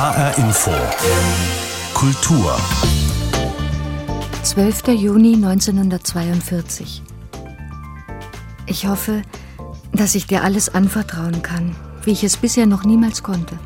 HR 0.00 0.38
Info. 0.38 0.70
Kultur. 1.92 2.58
12. 4.42 4.88
Juni 4.98 5.34
1942. 5.34 7.02
Ich 8.64 8.86
hoffe, 8.86 9.20
dass 9.92 10.14
ich 10.14 10.26
dir 10.26 10.42
alles 10.42 10.74
anvertrauen 10.74 11.42
kann, 11.42 11.76
wie 12.02 12.12
ich 12.12 12.24
es 12.24 12.38
bisher 12.38 12.64
noch 12.64 12.84
niemals 12.84 13.22
konnte. 13.22 13.58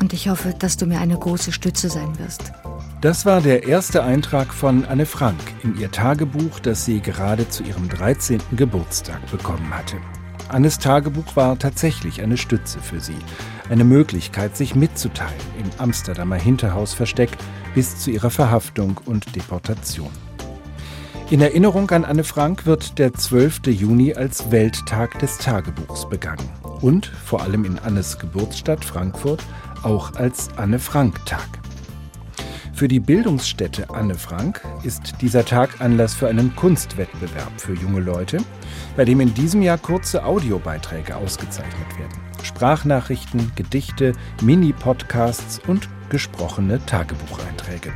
Und 0.00 0.12
ich 0.12 0.28
hoffe, 0.28 0.54
dass 0.58 0.76
du 0.76 0.86
mir 0.86 0.98
eine 0.98 1.16
große 1.16 1.52
Stütze 1.52 1.88
sein 1.88 2.18
wirst. 2.18 2.50
Das 3.00 3.24
war 3.24 3.40
der 3.40 3.62
erste 3.62 4.02
Eintrag 4.02 4.52
von 4.52 4.84
Anne 4.86 5.06
Frank 5.06 5.38
in 5.62 5.78
ihr 5.78 5.92
Tagebuch, 5.92 6.58
das 6.58 6.84
sie 6.84 6.98
gerade 6.98 7.48
zu 7.48 7.62
ihrem 7.62 7.88
13. 7.88 8.40
Geburtstag 8.56 9.24
bekommen 9.30 9.72
hatte. 9.72 9.98
Annes 10.48 10.78
Tagebuch 10.78 11.34
war 11.34 11.58
tatsächlich 11.58 12.22
eine 12.22 12.36
Stütze 12.36 12.78
für 12.80 13.00
sie, 13.00 13.16
eine 13.68 13.84
Möglichkeit, 13.84 14.56
sich 14.56 14.74
mitzuteilen 14.74 15.34
im 15.58 15.70
Amsterdamer 15.78 16.36
Hinterhausversteck 16.36 17.30
bis 17.74 17.98
zu 17.98 18.10
ihrer 18.10 18.30
Verhaftung 18.30 19.00
und 19.04 19.34
Deportation. 19.34 20.10
In 21.28 21.40
Erinnerung 21.40 21.90
an 21.90 22.04
Anne 22.04 22.22
Frank 22.22 22.66
wird 22.66 22.98
der 23.00 23.12
12. 23.12 23.66
Juni 23.66 24.14
als 24.14 24.52
Welttag 24.52 25.18
des 25.18 25.38
Tagebuchs 25.38 26.08
begangen 26.08 26.48
und 26.80 27.06
vor 27.06 27.42
allem 27.42 27.64
in 27.64 27.80
Annes 27.80 28.18
Geburtsstadt 28.18 28.84
Frankfurt 28.84 29.42
auch 29.82 30.14
als 30.14 30.48
Anne 30.56 30.78
Frank 30.78 31.26
Tag. 31.26 31.65
Für 32.76 32.88
die 32.88 33.00
Bildungsstätte 33.00 33.88
Anne 33.88 34.16
Frank 34.16 34.60
ist 34.82 35.22
dieser 35.22 35.46
Tag 35.46 35.80
Anlass 35.80 36.12
für 36.12 36.28
einen 36.28 36.54
Kunstwettbewerb 36.54 37.58
für 37.58 37.72
junge 37.72 38.00
Leute, 38.00 38.36
bei 38.98 39.06
dem 39.06 39.20
in 39.20 39.32
diesem 39.32 39.62
Jahr 39.62 39.78
kurze 39.78 40.26
Audiobeiträge 40.26 41.16
ausgezeichnet 41.16 41.98
werden. 41.98 42.20
Sprachnachrichten, 42.42 43.50
Gedichte, 43.56 44.12
Mini-Podcasts 44.42 45.58
und 45.66 45.88
gesprochene 46.10 46.84
Tagebucheinträge. 46.84 47.94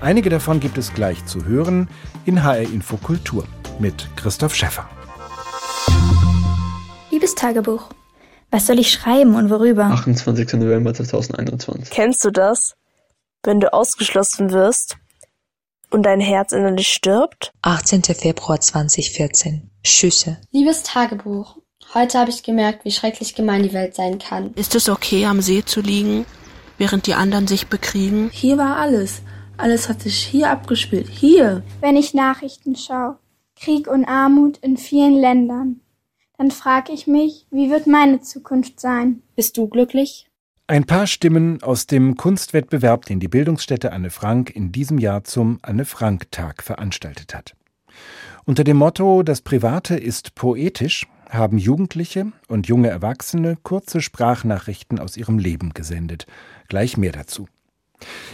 Einige 0.00 0.30
davon 0.30 0.58
gibt 0.58 0.78
es 0.78 0.92
gleich 0.92 1.24
zu 1.26 1.44
hören 1.44 1.88
in 2.24 2.42
HR 2.42 2.62
Info 2.62 2.96
Kultur 2.96 3.46
mit 3.78 4.08
Christoph 4.16 4.56
Schäffer. 4.56 4.90
Liebes 7.12 7.36
Tagebuch, 7.36 7.90
was 8.50 8.66
soll 8.66 8.80
ich 8.80 8.90
schreiben 8.90 9.36
und 9.36 9.48
worüber? 9.48 9.84
28. 9.84 10.54
November 10.54 10.92
2021. 10.92 11.90
Kennst 11.90 12.24
du 12.24 12.32
das? 12.32 12.74
Wenn 13.42 13.60
du 13.60 13.72
ausgeschlossen 13.72 14.50
wirst 14.50 14.96
und 15.90 16.04
dein 16.04 16.20
Herz 16.20 16.52
innerlich 16.52 16.88
stirbt? 16.88 17.52
18. 17.62 18.02
Februar 18.04 18.60
2014. 18.60 19.70
Schüsse. 19.84 20.38
Liebes 20.52 20.84
Tagebuch, 20.84 21.56
heute 21.92 22.18
habe 22.18 22.30
ich 22.30 22.42
gemerkt, 22.42 22.84
wie 22.84 22.92
schrecklich 22.92 23.34
gemein 23.34 23.64
die 23.64 23.72
Welt 23.72 23.94
sein 23.94 24.18
kann. 24.18 24.54
Ist 24.54 24.74
es 24.74 24.88
okay, 24.88 25.26
am 25.26 25.40
See 25.40 25.64
zu 25.64 25.80
liegen, 25.80 26.24
während 26.78 27.06
die 27.06 27.14
anderen 27.14 27.48
sich 27.48 27.66
bekriegen? 27.66 28.30
Hier 28.32 28.58
war 28.58 28.76
alles. 28.76 29.22
Alles 29.56 29.88
hat 29.88 30.02
sich 30.02 30.16
hier 30.16 30.50
abgespielt. 30.50 31.08
Hier. 31.08 31.62
Wenn 31.80 31.96
ich 31.96 32.14
Nachrichten 32.14 32.76
schaue, 32.76 33.18
Krieg 33.56 33.88
und 33.88 34.04
Armut 34.04 34.58
in 34.58 34.76
vielen 34.76 35.16
Ländern, 35.16 35.80
dann 36.38 36.50
frage 36.50 36.92
ich 36.92 37.06
mich, 37.06 37.46
wie 37.50 37.70
wird 37.70 37.86
meine 37.86 38.20
Zukunft 38.20 38.80
sein? 38.80 39.22
Bist 39.36 39.56
du 39.56 39.68
glücklich? 39.68 40.28
Ein 40.68 40.84
paar 40.84 41.06
Stimmen 41.06 41.62
aus 41.62 41.86
dem 41.86 42.16
Kunstwettbewerb, 42.16 43.06
den 43.06 43.20
die 43.20 43.28
Bildungsstätte 43.28 43.92
Anne 43.92 44.10
Frank 44.10 44.50
in 44.50 44.72
diesem 44.72 44.98
Jahr 44.98 45.24
zum 45.24 45.58
Anne 45.62 45.84
Frank 45.84 46.30
Tag 46.30 46.62
veranstaltet 46.62 47.34
hat. 47.34 47.54
Unter 48.44 48.64
dem 48.64 48.76
Motto 48.76 49.22
Das 49.22 49.40
Private 49.40 49.96
ist 49.96 50.34
poetisch 50.34 51.06
haben 51.32 51.56
Jugendliche 51.58 52.30
und 52.46 52.68
junge 52.68 52.90
Erwachsene 52.90 53.56
kurze 53.62 54.02
Sprachnachrichten 54.02 54.98
aus 54.98 55.16
ihrem 55.16 55.38
Leben 55.38 55.72
gesendet. 55.72 56.26
Gleich 56.68 56.96
mehr 56.96 57.12
dazu. 57.12 57.48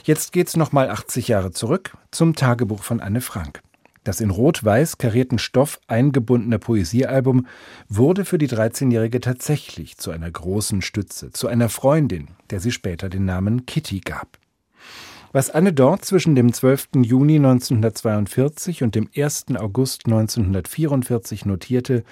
Jetzt 0.04 0.32
geht's 0.32 0.56
nochmal 0.56 0.90
80 0.90 1.28
Jahre 1.28 1.52
zurück 1.52 1.96
zum 2.10 2.34
Tagebuch 2.34 2.82
von 2.82 3.00
Anne 3.00 3.20
Frank. 3.20 3.62
Das 4.08 4.22
in 4.22 4.30
rot-weiß 4.30 4.96
karierten 4.96 5.38
Stoff 5.38 5.80
eingebundene 5.86 6.58
Poesiealbum 6.58 7.46
wurde 7.90 8.24
für 8.24 8.38
die 8.38 8.48
13-Jährige 8.48 9.20
tatsächlich 9.20 9.98
zu 9.98 10.10
einer 10.10 10.30
großen 10.30 10.80
Stütze, 10.80 11.30
zu 11.30 11.46
einer 11.46 11.68
Freundin, 11.68 12.28
der 12.48 12.58
sie 12.60 12.72
später 12.72 13.10
den 13.10 13.26
Namen 13.26 13.66
Kitty 13.66 14.00
gab. 14.00 14.38
Was 15.32 15.50
Anne 15.50 15.74
dort 15.74 16.06
zwischen 16.06 16.34
dem 16.34 16.54
12. 16.54 16.88
Juni 17.02 17.36
1942 17.36 18.82
und 18.82 18.94
dem 18.94 19.10
1. 19.14 19.48
August 19.56 20.06
1944 20.06 21.44
notierte, 21.44 22.02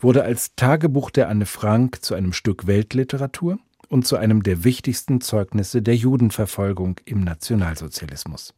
wurde 0.00 0.24
als 0.24 0.56
Tagebuch 0.56 1.10
der 1.10 1.28
Anne 1.28 1.46
Frank 1.46 2.04
zu 2.04 2.16
einem 2.16 2.32
Stück 2.32 2.66
Weltliteratur 2.66 3.60
und 3.88 4.04
zu 4.04 4.16
einem 4.16 4.42
der 4.42 4.64
wichtigsten 4.64 5.20
Zeugnisse 5.20 5.80
der 5.80 5.94
Judenverfolgung 5.94 6.96
im 7.04 7.20
Nationalsozialismus. 7.20 8.52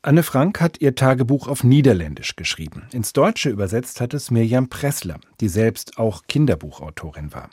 Anne 0.00 0.22
Frank 0.22 0.60
hat 0.60 0.80
ihr 0.80 0.94
Tagebuch 0.94 1.48
auf 1.48 1.64
Niederländisch 1.64 2.36
geschrieben. 2.36 2.84
Ins 2.92 3.12
Deutsche 3.12 3.50
übersetzt 3.50 4.00
hat 4.00 4.14
es 4.14 4.30
Mirjam 4.30 4.68
Pressler, 4.68 5.18
die 5.40 5.48
selbst 5.48 5.98
auch 5.98 6.22
Kinderbuchautorin 6.28 7.34
war. 7.34 7.50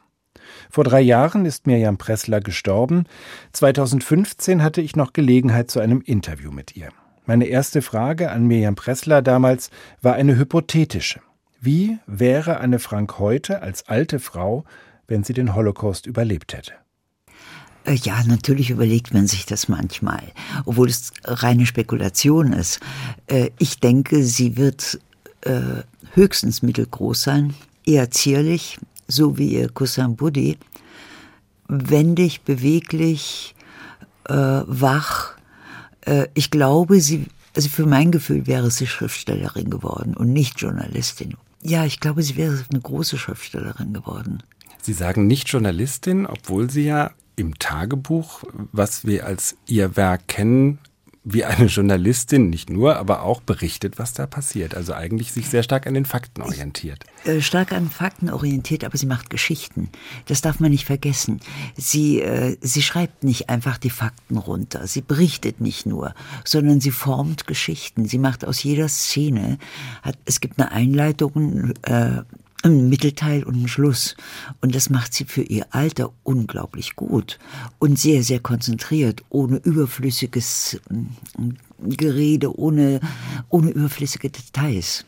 Vor 0.70 0.84
drei 0.84 1.02
Jahren 1.02 1.46
ist 1.46 1.66
Mirjam 1.66 1.98
Pressler 1.98 2.42
gestorben. 2.42 3.06
2015 3.54 4.62
hatte 4.62 4.82
ich 4.82 4.96
noch 4.96 5.14
Gelegenheit 5.14 5.72
zu 5.72 5.80
einem 5.80 6.02
Interview 6.02 6.52
mit 6.52 6.76
ihr. 6.76 6.90
Meine 7.26 7.46
erste 7.46 7.82
Frage 7.82 8.30
an 8.30 8.46
Mirjam 8.46 8.76
Pressler 8.76 9.24
damals 9.24 9.72
war 10.04 10.14
eine 10.14 10.38
hypothetische. 10.38 11.22
Wie 11.60 11.98
wäre 12.06 12.60
Anne 12.60 12.78
Frank 12.78 13.18
heute 13.18 13.64
als 13.64 13.88
alte 13.88 14.20
Frau, 14.20 14.66
wenn 15.08 15.24
sie 15.24 15.34
den 15.34 15.56
Holocaust 15.56 16.06
überlebt 16.06 16.54
hätte? 16.54 16.74
Äh, 17.86 17.96
ja, 17.96 18.24
natürlich 18.24 18.70
überlegt 18.70 19.14
man 19.14 19.28
sich 19.28 19.46
das 19.46 19.70
manchmal, 19.70 20.24
obwohl 20.66 20.90
es 20.90 21.12
reine 21.24 21.66
Spekulation 21.66 22.54
ist. 22.54 22.80
Äh, 23.28 23.52
ich 23.60 23.80
denke, 23.80 24.24
sie 24.24 24.58
wird 24.58 25.00
äh, 25.42 25.84
höchstens 26.14 26.62
mittelgroß 26.62 27.22
sein, 27.22 27.54
eher 27.86 28.12
zierlich, 28.12 28.78
so 29.08 29.38
wie 29.38 29.54
ihr 29.54 29.70
Cousin 29.70 30.16
Buddy, 30.16 30.58
wendig, 31.68 32.42
beweglich, 32.42 33.54
wach. 34.28 35.34
Ich 36.34 36.50
glaube, 36.50 37.00
sie, 37.00 37.28
also 37.56 37.70
für 37.70 37.86
mein 37.86 38.12
Gefühl 38.12 38.48
wäre 38.48 38.72
sie 38.72 38.88
Schriftstellerin 38.88 39.70
geworden 39.70 40.16
und 40.16 40.34
nicht 40.34 40.60
Journalistin. 40.60 41.36
Ja, 41.62 41.86
ich 41.86 42.00
glaube, 42.00 42.24
sie 42.24 42.36
wäre 42.36 42.58
eine 42.72 42.82
große 42.82 43.20
Schriftstellerin 43.20 43.94
geworden. 43.94 44.42
Sie 44.82 44.94
sagen 44.94 45.28
nicht 45.28 45.50
Journalistin, 45.50 46.26
obwohl 46.26 46.72
Sie 46.72 46.86
ja 46.86 47.12
im 47.36 47.58
Tagebuch, 47.60 48.44
was 48.72 49.06
wir 49.06 49.26
als 49.26 49.58
ihr 49.68 49.96
Werk 49.96 50.28
kennen, 50.28 50.80
wie 51.28 51.44
eine 51.44 51.66
Journalistin 51.66 52.52
nicht 52.52 52.70
nur, 52.70 52.98
aber 52.98 53.24
auch 53.24 53.42
berichtet, 53.42 53.98
was 53.98 54.14
da 54.14 54.28
passiert. 54.28 54.76
Also 54.76 54.94
eigentlich 54.94 55.32
sich 55.32 55.50
sehr 55.50 55.64
stark 55.64 55.88
an 55.88 55.96
den 55.96 56.06
Fakten 56.06 56.44
orientiert. 56.44 57.04
Äh, 57.26 57.42
stark 57.42 57.72
an 57.74 57.90
Fakten 57.90 58.30
orientiert, 58.30 58.84
aber 58.84 58.96
sie 58.96 59.08
macht 59.08 59.32
Geschichten. 59.32 59.90
Das 60.28 60.42
darf 60.42 60.60
man 60.60 60.70
nicht 60.70 60.86
vergessen. 60.86 61.40
Sie, 61.76 62.22
äh, 62.22 62.58
sie 62.62 62.84
schreibt 62.84 63.24
nicht 63.24 63.50
einfach 63.50 63.80
die 63.80 63.90
Fakten 63.90 64.38
runter. 64.38 64.86
Sie 64.86 65.02
berichtet 65.02 65.62
nicht 65.62 65.88
nur, 65.88 66.14
sondern 66.44 66.80
sie 66.80 66.92
formt 66.92 67.48
Geschichten. 67.48 68.06
Sie 68.06 68.20
macht 68.20 68.46
aus 68.46 68.62
jeder 68.62 68.88
Szene, 68.88 69.58
hat, 70.04 70.20
es 70.26 70.40
gibt 70.40 70.60
eine 70.60 70.72
Einleitung, 70.72 71.74
äh, 71.82 72.22
ein 72.66 72.90
Mittelteil 72.90 73.44
und 73.44 73.64
ein 73.64 73.68
Schluss. 73.68 74.16
Und 74.62 74.76
das 74.76 74.90
macht 74.90 75.14
sie 75.14 75.26
für 75.26 75.44
ihr 75.44 75.68
Alter 75.70 76.12
unglaublich 76.24 76.96
gut 76.96 77.40
und 77.80 78.00
sehr, 78.00 78.24
sehr 78.24 78.40
konzentriert, 78.40 79.24
ohne 79.30 79.58
überflüssiges 79.58 80.80
mm, 80.90 81.50
Gerede, 81.90 82.58
ohne, 82.58 83.00
ohne 83.50 83.70
überflüssige 83.72 84.30
Details. 84.30 85.06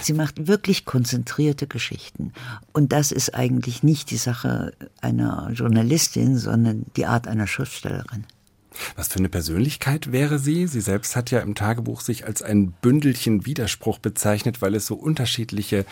Sie 0.00 0.14
macht 0.14 0.46
wirklich 0.48 0.86
konzentrierte 0.86 1.66
Geschichten. 1.66 2.32
Und 2.72 2.92
das 2.92 3.12
ist 3.12 3.34
eigentlich 3.34 3.82
nicht 3.82 4.10
die 4.10 4.16
Sache 4.16 4.72
einer 5.02 5.50
Journalistin, 5.52 6.38
sondern 6.38 6.86
die 6.96 7.06
Art 7.06 7.28
einer 7.28 7.46
Schriftstellerin. 7.46 8.24
Was 8.96 9.08
für 9.08 9.18
eine 9.18 9.28
Persönlichkeit 9.28 10.12
wäre 10.12 10.38
sie? 10.38 10.66
Sie 10.66 10.80
selbst 10.80 11.16
hat 11.16 11.30
ja 11.30 11.40
im 11.40 11.54
Tagebuch 11.54 12.00
sich 12.00 12.26
als 12.26 12.42
ein 12.42 12.72
Bündelchen 12.72 13.46
Widerspruch 13.46 13.98
bezeichnet, 13.98 14.62
weil 14.62 14.74
es 14.74 14.86
so 14.86 14.94
unterschiedliche 14.94 15.84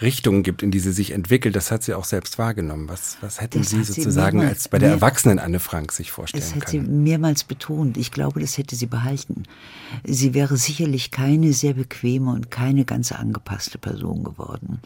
Richtungen 0.00 0.42
gibt, 0.42 0.62
in 0.62 0.70
die 0.70 0.80
sie 0.80 0.92
sich 0.92 1.12
entwickelt. 1.12 1.56
Das 1.56 1.70
hat 1.70 1.82
sie 1.82 1.94
auch 1.94 2.04
selbst 2.04 2.38
wahrgenommen. 2.38 2.88
Was, 2.88 3.18
was 3.20 3.40
hätten 3.40 3.58
das 3.58 3.70
Sie 3.70 3.84
sozusagen 3.84 4.42
als 4.42 4.68
bei 4.68 4.78
der 4.78 4.90
erwachsenen 4.90 5.38
Anne 5.38 5.60
Frank 5.60 5.92
sich 5.92 6.10
vorstellen 6.10 6.42
können? 6.42 6.60
Das 6.60 6.66
hat 6.66 6.70
sie 6.70 6.80
mehrmals 6.80 7.44
betont. 7.44 7.96
Ich 7.96 8.10
glaube, 8.10 8.40
das 8.40 8.58
hätte 8.58 8.76
sie 8.76 8.86
behalten. 8.86 9.44
Sie 10.04 10.34
wäre 10.34 10.56
sicherlich 10.56 11.10
keine 11.10 11.52
sehr 11.52 11.74
bequeme 11.74 12.32
und 12.32 12.50
keine 12.50 12.84
ganz 12.84 13.12
angepasste 13.12 13.78
Person 13.78 14.24
geworden. 14.24 14.80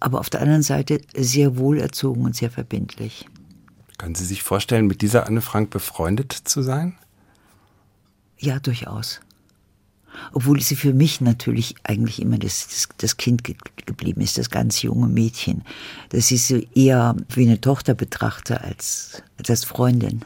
Aber 0.00 0.20
auf 0.20 0.30
der 0.30 0.40
anderen 0.40 0.62
Seite 0.62 1.00
sehr 1.16 1.56
wohlerzogen 1.56 2.24
und 2.24 2.36
sehr 2.36 2.50
verbindlich. 2.50 3.26
Können 3.98 4.14
Sie 4.14 4.24
sich 4.24 4.42
vorstellen, 4.42 4.86
mit 4.86 5.02
dieser 5.02 5.26
Anne 5.26 5.42
Frank 5.42 5.70
befreundet 5.70 6.32
zu 6.32 6.62
sein? 6.62 6.96
Ja, 8.38 8.60
durchaus. 8.60 9.20
Obwohl 10.32 10.60
sie 10.60 10.76
für 10.76 10.94
mich 10.94 11.20
natürlich 11.20 11.74
eigentlich 11.84 12.20
immer 12.22 12.38
das, 12.38 12.66
das, 12.68 12.88
das 12.96 13.16
Kind 13.16 13.44
ge 13.44 13.56
geblieben 13.86 14.20
ist, 14.20 14.38
das 14.38 14.50
ganz 14.50 14.82
junge 14.82 15.08
Mädchen. 15.08 15.64
Dass 16.10 16.30
ich 16.30 16.42
sie 16.42 16.68
eher 16.74 17.16
wie 17.30 17.46
eine 17.46 17.60
Tochter 17.60 17.94
betrachte 17.94 18.60
als 18.60 19.22
als 19.46 19.64
Freundin. 19.64 20.24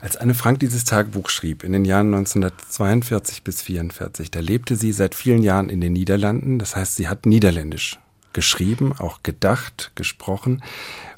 Als 0.00 0.16
Anne 0.16 0.34
Frank 0.34 0.60
dieses 0.60 0.84
Tagebuch 0.84 1.28
schrieb, 1.28 1.64
in 1.64 1.72
den 1.72 1.84
Jahren 1.84 2.14
1942 2.14 3.42
bis 3.42 3.60
1944, 3.60 4.30
da 4.30 4.40
lebte 4.40 4.76
sie 4.76 4.92
seit 4.92 5.14
vielen 5.14 5.42
Jahren 5.42 5.68
in 5.68 5.80
den 5.80 5.92
Niederlanden. 5.92 6.58
Das 6.58 6.76
heißt, 6.76 6.96
sie 6.96 7.08
hat 7.08 7.26
Niederländisch 7.26 7.98
geschrieben, 8.32 8.92
auch 8.92 9.22
gedacht, 9.22 9.92
gesprochen. 9.94 10.62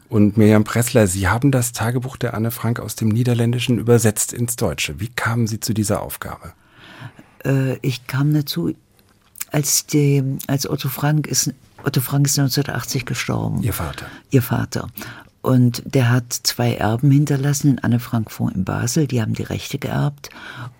Und 0.09 0.37
Miriam 0.37 0.65
Pressler, 0.65 1.07
Sie 1.07 1.29
haben 1.29 1.51
das 1.51 1.73
Tagebuch 1.73 2.17
der 2.17 2.35
Anne 2.35 2.51
Frank 2.51 2.81
aus 2.81 2.95
dem 2.95 3.09
Niederländischen 3.09 3.79
übersetzt 3.79 4.33
ins 4.33 4.57
Deutsche. 4.57 5.01
Wie 5.01 5.09
kamen 5.09 5.47
Sie 5.47 5.61
zu 5.61 5.75
dieser 5.75 6.03
Aufgabe? 6.03 6.53
Äh, 7.45 7.79
ich 7.83 8.07
kam 8.07 8.33
dazu, 8.33 8.75
als, 9.51 9.87
die, 9.87 10.39
als 10.47 10.69
Otto 10.69 10.89
Frank 10.89 11.27
ist, 11.27 11.53
Otto 11.85 12.01
Frank 12.01 12.27
ist 12.27 12.39
1980 12.39 13.05
gestorben. 13.05 13.63
Ihr 13.63 13.73
Vater. 13.73 14.07
Ihr 14.31 14.43
Vater. 14.43 14.89
Und 15.43 15.83
der 15.87 16.11
hat 16.11 16.33
zwei 16.33 16.75
Erben 16.75 17.11
hinterlassen 17.11 17.73
in 17.73 17.79
Anne 17.79 18.01
Frank 18.01 18.33
Fonds 18.33 18.57
in 18.57 18.65
Basel, 18.65 19.07
die 19.07 19.23
haben 19.23 19.35
die 19.35 19.45
Rechte 19.45 19.79
geerbt 19.79 20.31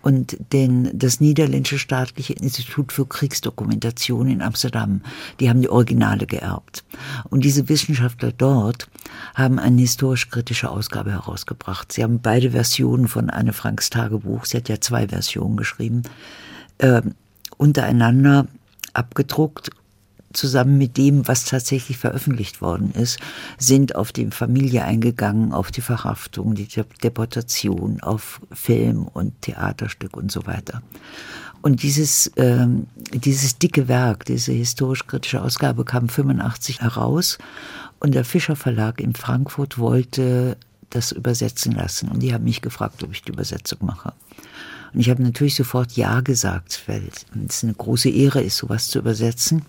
und 0.01 0.37
den, 0.51 0.89
das 0.93 1.21
Niederländische 1.21 1.79
Staatliche 1.79 2.33
Institut 2.33 2.91
für 2.91 3.05
Kriegsdokumentation 3.05 4.27
in 4.27 4.41
Amsterdam, 4.41 5.01
die 5.39 5.49
haben 5.49 5.61
die 5.61 5.69
Originale 5.69 6.27
geerbt. 6.27 6.83
Und 7.29 7.45
diese 7.45 7.69
Wissenschaftler 7.69 8.33
dort 8.33 8.89
haben 9.35 9.57
eine 9.57 9.79
historisch-kritische 9.79 10.69
Ausgabe 10.69 11.11
herausgebracht. 11.11 11.93
Sie 11.93 12.03
haben 12.03 12.19
beide 12.19 12.51
Versionen 12.51 13.07
von 13.07 13.29
Anne 13.29 13.53
Franks 13.53 13.89
Tagebuch, 13.89 14.43
sie 14.43 14.57
hat 14.57 14.67
ja 14.67 14.81
zwei 14.81 15.07
Versionen 15.07 15.55
geschrieben, 15.55 16.03
äh, 16.79 17.01
untereinander 17.57 18.47
abgedruckt 18.93 19.69
zusammen 20.33 20.77
mit 20.77 20.97
dem, 20.97 21.27
was 21.27 21.45
tatsächlich 21.45 21.97
veröffentlicht 21.97 22.61
worden 22.61 22.91
ist, 22.91 23.19
sind 23.57 23.95
auf 23.95 24.11
die 24.11 24.27
Familie 24.27 24.83
eingegangen, 24.83 25.53
auf 25.53 25.71
die 25.71 25.81
Verhaftung, 25.81 26.55
die 26.55 26.67
Deportation, 27.03 28.01
auf 28.01 28.41
Film 28.51 29.07
und 29.07 29.41
Theaterstück 29.41 30.15
und 30.17 30.31
so 30.31 30.45
weiter. 30.45 30.81
Und 31.61 31.81
dieses, 31.83 32.31
ähm, 32.35 32.87
dieses 33.11 33.57
dicke 33.57 33.87
Werk, 33.87 34.25
diese 34.25 34.51
historisch-kritische 34.51 35.41
Ausgabe 35.41 35.85
kam 35.85 36.07
85 36.07 36.81
heraus 36.81 37.37
und 37.99 38.13
der 38.13 38.25
Fischer 38.25 38.55
Verlag 38.55 39.01
in 39.01 39.15
Frankfurt 39.15 39.77
wollte 39.79 40.57
das 40.89 41.11
übersetzen 41.11 41.73
lassen. 41.73 42.09
Und 42.09 42.21
die 42.21 42.33
haben 42.33 42.43
mich 42.43 42.61
gefragt, 42.61 43.03
ob 43.03 43.11
ich 43.11 43.23
die 43.23 43.31
Übersetzung 43.31 43.79
mache. 43.81 44.13
Und 44.93 44.99
ich 44.99 45.09
habe 45.09 45.21
natürlich 45.21 45.55
sofort 45.55 45.93
Ja 45.93 46.21
gesagt, 46.21 46.83
weil 46.87 47.09
es 47.47 47.63
eine 47.63 47.73
große 47.73 48.09
Ehre 48.09 48.41
ist, 48.41 48.57
sowas 48.57 48.87
zu 48.87 48.99
übersetzen 48.99 49.63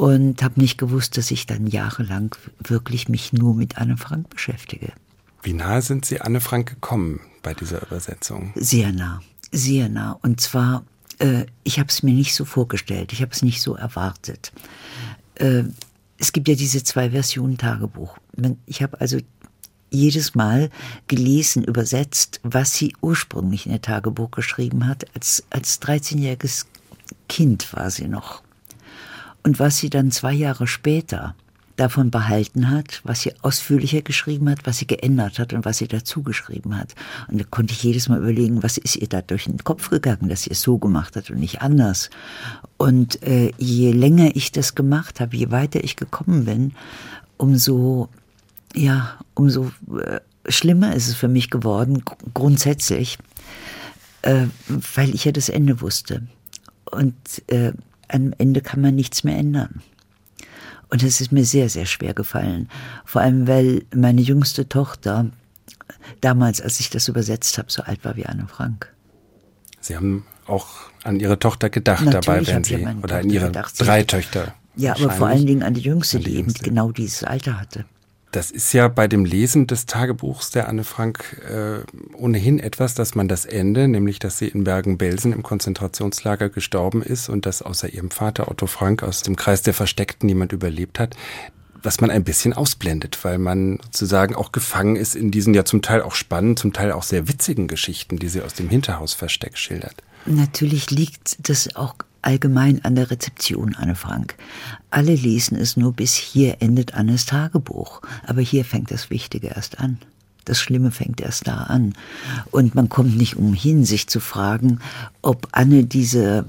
und 0.00 0.42
habe 0.42 0.58
nicht 0.58 0.78
gewusst, 0.78 1.18
dass 1.18 1.30
ich 1.30 1.44
dann 1.44 1.66
jahrelang 1.66 2.34
wirklich 2.58 3.10
mich 3.10 3.34
nur 3.34 3.54
mit 3.54 3.76
Anne 3.76 3.98
Frank 3.98 4.30
beschäftige. 4.30 4.94
Wie 5.42 5.52
nahe 5.52 5.82
sind 5.82 6.06
Sie 6.06 6.22
Anne 6.22 6.40
Frank 6.40 6.70
gekommen 6.70 7.20
bei 7.42 7.52
dieser 7.52 7.82
Übersetzung? 7.82 8.54
Sehr 8.54 8.92
nah, 8.92 9.20
sehr 9.52 9.90
nah. 9.90 10.18
Und 10.22 10.40
zwar, 10.40 10.84
äh, 11.18 11.44
ich 11.64 11.78
habe 11.78 11.90
es 11.90 12.02
mir 12.02 12.14
nicht 12.14 12.34
so 12.34 12.46
vorgestellt, 12.46 13.12
ich 13.12 13.20
habe 13.20 13.32
es 13.32 13.42
nicht 13.42 13.60
so 13.60 13.74
erwartet. 13.74 14.52
Äh, 15.34 15.64
es 16.16 16.32
gibt 16.32 16.48
ja 16.48 16.54
diese 16.54 16.82
zwei 16.82 17.10
Versionen 17.10 17.58
Tagebuch. 17.58 18.16
Ich 18.64 18.82
habe 18.82 18.98
also 19.02 19.18
jedes 19.90 20.34
Mal 20.34 20.70
gelesen, 21.08 21.62
übersetzt, 21.62 22.40
was 22.42 22.72
sie 22.72 22.94
ursprünglich 23.02 23.66
in 23.66 23.72
ihr 23.72 23.82
Tagebuch 23.82 24.30
geschrieben 24.30 24.86
hat. 24.86 25.04
Als, 25.14 25.44
als 25.50 25.82
13-jähriges 25.82 26.64
Kind 27.28 27.70
war 27.74 27.90
sie 27.90 28.08
noch. 28.08 28.42
Und 29.42 29.58
was 29.58 29.78
sie 29.78 29.90
dann 29.90 30.10
zwei 30.10 30.32
Jahre 30.32 30.66
später 30.66 31.34
davon 31.80 32.10
behalten 32.10 32.70
hat, 32.70 33.00
was 33.04 33.22
sie 33.22 33.32
ausführlicher 33.40 34.02
geschrieben 34.02 34.50
hat, 34.50 34.66
was 34.66 34.78
sie 34.78 34.86
geändert 34.86 35.38
hat 35.38 35.54
und 35.54 35.64
was 35.64 35.78
sie 35.78 35.88
dazu 35.88 36.22
geschrieben 36.22 36.76
hat. 36.76 36.94
Und 37.28 37.40
da 37.40 37.44
konnte 37.48 37.72
ich 37.72 37.82
jedes 37.82 38.08
Mal 38.08 38.18
überlegen, 38.18 38.62
was 38.62 38.76
ist 38.76 38.96
ihr 38.96 39.08
da 39.08 39.22
durch 39.22 39.44
den 39.44 39.64
Kopf 39.64 39.88
gegangen, 39.88 40.28
dass 40.28 40.42
sie 40.42 40.50
es 40.50 40.60
so 40.60 40.76
gemacht 40.76 41.16
hat 41.16 41.30
und 41.30 41.40
nicht 41.40 41.62
anders. 41.62 42.10
Und 42.76 43.22
äh, 43.22 43.52
je 43.56 43.92
länger 43.92 44.36
ich 44.36 44.52
das 44.52 44.74
gemacht 44.74 45.20
habe, 45.20 45.34
je 45.34 45.50
weiter 45.50 45.82
ich 45.82 45.96
gekommen 45.96 46.44
bin, 46.44 46.74
umso, 47.38 48.10
ja, 48.74 49.14
umso 49.32 49.70
äh, 50.02 50.20
schlimmer 50.48 50.94
ist 50.94 51.08
es 51.08 51.14
für 51.14 51.28
mich 51.28 51.48
geworden, 51.48 52.04
grundsätzlich, 52.34 53.16
äh, 54.20 54.46
weil 54.68 55.14
ich 55.14 55.24
ja 55.24 55.32
das 55.32 55.48
Ende 55.48 55.80
wusste. 55.80 56.26
Und 56.90 57.14
äh, 57.46 57.72
am 58.12 58.32
Ende 58.38 58.60
kann 58.60 58.80
man 58.80 58.94
nichts 58.94 59.24
mehr 59.24 59.36
ändern. 59.36 59.82
Und 60.88 61.02
es 61.02 61.20
ist 61.20 61.30
mir 61.30 61.44
sehr, 61.44 61.68
sehr 61.68 61.86
schwer 61.86 62.14
gefallen. 62.14 62.68
Vor 63.04 63.22
allem, 63.22 63.46
weil 63.46 63.84
meine 63.94 64.20
jüngste 64.20 64.68
Tochter 64.68 65.30
damals, 66.20 66.60
als 66.60 66.80
ich 66.80 66.90
das 66.90 67.08
übersetzt 67.08 67.58
habe, 67.58 67.70
so 67.70 67.82
alt 67.82 68.04
war 68.04 68.16
wie 68.16 68.26
Anne 68.26 68.46
Frank. 68.48 68.92
Sie 69.80 69.96
haben 69.96 70.26
auch 70.46 70.66
an 71.04 71.20
Ihre 71.20 71.38
Tochter 71.38 71.70
gedacht 71.70 72.04
Natürlich 72.04 72.26
dabei, 72.26 72.46
wenn 72.46 72.64
Sie, 72.64 72.74
oder 72.76 72.90
Tochter 73.00 73.16
an 73.18 73.30
Ihre 73.30 73.46
gedacht. 73.46 73.74
drei 73.78 74.02
Töchter. 74.02 74.54
Ja, 74.76 74.96
aber 74.96 75.10
vor 75.10 75.28
allen 75.28 75.46
Dingen 75.46 75.62
an 75.62 75.74
die 75.74 75.80
jüngste, 75.80 76.18
die, 76.18 76.24
die 76.24 76.36
eben 76.36 76.52
genau 76.54 76.90
dieses 76.90 77.24
Alter 77.24 77.60
hatte. 77.60 77.84
Das 78.32 78.52
ist 78.52 78.72
ja 78.72 78.86
bei 78.86 79.08
dem 79.08 79.24
Lesen 79.24 79.66
des 79.66 79.86
Tagebuchs 79.86 80.50
der 80.50 80.68
Anne 80.68 80.84
Frank 80.84 81.42
äh, 81.48 81.80
ohnehin 82.14 82.60
etwas, 82.60 82.94
dass 82.94 83.16
man 83.16 83.26
das 83.26 83.44
Ende, 83.44 83.88
nämlich 83.88 84.20
dass 84.20 84.38
sie 84.38 84.46
in 84.46 84.62
Bergen-Belsen 84.62 85.32
im 85.32 85.42
Konzentrationslager 85.42 86.48
gestorben 86.48 87.02
ist 87.02 87.28
und 87.28 87.44
dass 87.44 87.60
außer 87.60 87.92
ihrem 87.92 88.12
Vater 88.12 88.48
Otto 88.48 88.66
Frank 88.66 89.02
aus 89.02 89.22
dem 89.22 89.34
Kreis 89.34 89.62
der 89.62 89.74
Versteckten 89.74 90.26
niemand 90.26 90.52
überlebt 90.52 91.00
hat, 91.00 91.16
was 91.82 92.00
man 92.00 92.10
ein 92.10 92.22
bisschen 92.22 92.52
ausblendet, 92.52 93.18
weil 93.24 93.38
man 93.38 93.78
sozusagen 93.82 94.36
auch 94.36 94.52
gefangen 94.52 94.94
ist 94.94 95.16
in 95.16 95.32
diesen 95.32 95.52
ja 95.54 95.64
zum 95.64 95.82
Teil 95.82 96.02
auch 96.02 96.14
spannenden, 96.14 96.56
zum 96.56 96.72
Teil 96.72 96.92
auch 96.92 97.02
sehr 97.02 97.26
witzigen 97.26 97.66
Geschichten, 97.66 98.18
die 98.18 98.28
sie 98.28 98.42
aus 98.42 98.54
dem 98.54 98.68
Hinterhausversteck 98.68 99.58
schildert. 99.58 100.04
Natürlich 100.26 100.90
liegt 100.90 101.48
das 101.48 101.74
auch 101.74 101.94
allgemein 102.22 102.84
an 102.84 102.94
der 102.94 103.10
Rezeption, 103.10 103.74
Anne 103.74 103.94
Frank. 103.94 104.36
Alle 104.90 105.14
lesen 105.14 105.56
es 105.56 105.76
nur 105.76 105.92
bis 105.92 106.14
hier 106.14 106.56
endet 106.60 106.94
Annes 106.94 107.26
Tagebuch. 107.26 108.02
Aber 108.26 108.40
hier 108.40 108.64
fängt 108.64 108.90
das 108.90 109.10
Wichtige 109.10 109.48
erst 109.48 109.80
an. 109.80 109.98
Das 110.44 110.60
Schlimme 110.60 110.90
fängt 110.90 111.20
erst 111.20 111.46
da 111.46 111.64
an. 111.64 111.94
Und 112.50 112.74
man 112.74 112.88
kommt 112.88 113.16
nicht 113.16 113.36
umhin, 113.36 113.84
sich 113.84 114.08
zu 114.08 114.20
fragen, 114.20 114.80
ob 115.22 115.48
Anne 115.52 115.84
diese 115.84 116.44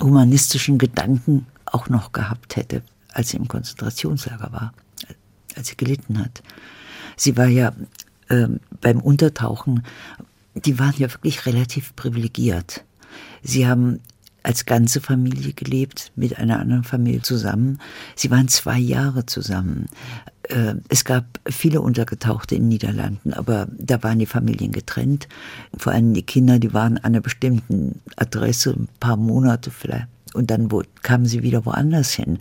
humanistischen 0.00 0.78
Gedanken 0.78 1.46
auch 1.66 1.88
noch 1.88 2.12
gehabt 2.12 2.56
hätte, 2.56 2.82
als 3.12 3.30
sie 3.30 3.36
im 3.36 3.48
Konzentrationslager 3.48 4.52
war, 4.52 4.72
als 5.56 5.68
sie 5.68 5.76
gelitten 5.76 6.18
hat. 6.18 6.42
Sie 7.16 7.36
war 7.36 7.46
ja 7.46 7.72
äh, 8.28 8.48
beim 8.80 9.00
Untertauchen, 9.00 9.84
die 10.54 10.78
waren 10.78 10.94
ja 10.96 11.12
wirklich 11.12 11.46
relativ 11.46 11.94
privilegiert. 11.96 12.84
Sie 13.42 13.66
haben 13.66 14.00
als 14.42 14.66
ganze 14.66 15.00
Familie 15.00 15.52
gelebt, 15.52 16.12
mit 16.16 16.38
einer 16.38 16.58
anderen 16.58 16.84
Familie 16.84 17.22
zusammen. 17.22 17.78
Sie 18.16 18.30
waren 18.30 18.48
zwei 18.48 18.78
Jahre 18.78 19.26
zusammen. 19.26 19.86
Äh, 20.44 20.74
es 20.88 21.04
gab 21.04 21.40
viele 21.48 21.80
Untergetauchte 21.80 22.54
in 22.54 22.62
den 22.62 22.68
Niederlanden, 22.68 23.32
aber 23.34 23.68
da 23.76 24.02
waren 24.02 24.18
die 24.18 24.26
Familien 24.26 24.72
getrennt. 24.72 25.28
Vor 25.76 25.92
allem 25.92 26.14
die 26.14 26.22
Kinder, 26.22 26.58
die 26.58 26.72
waren 26.72 26.96
an 26.98 27.04
einer 27.04 27.20
bestimmten 27.20 28.00
Adresse, 28.16 28.70
ein 28.70 28.88
paar 28.98 29.16
Monate 29.16 29.70
vielleicht. 29.70 30.06
Und 30.32 30.50
dann 30.50 30.68
kamen 31.02 31.26
sie 31.26 31.42
wieder 31.42 31.66
woanders 31.66 32.12
hin. 32.12 32.38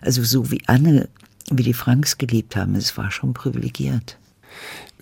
Also 0.00 0.22
so 0.24 0.50
wie 0.50 0.62
Anne, 0.66 1.08
wie 1.50 1.62
die 1.62 1.74
Franks 1.74 2.16
gelebt 2.18 2.56
haben, 2.56 2.74
es 2.74 2.96
war 2.96 3.10
schon 3.10 3.34
privilegiert. 3.34 4.18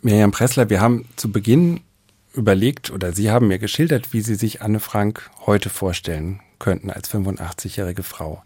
Miriam 0.02 0.33
Pressler, 0.33 0.69
wir 0.71 0.81
haben 0.81 1.05
zu 1.16 1.31
Beginn 1.31 1.81
überlegt 2.37 2.90
oder 2.90 3.12
Sie 3.12 3.31
haben 3.31 3.49
mir 3.49 3.59
geschildert, 3.59 4.12
wie 4.12 4.21
Sie 4.21 4.35
sich 4.35 4.62
Anne 4.62 4.81
Frank 4.81 5.31
heute 5.47 5.71
vorstellen 5.71 6.40
könnten 6.59 6.90
als 6.90 7.11
85-jährige 7.11 8.02
Frau. 8.02 8.43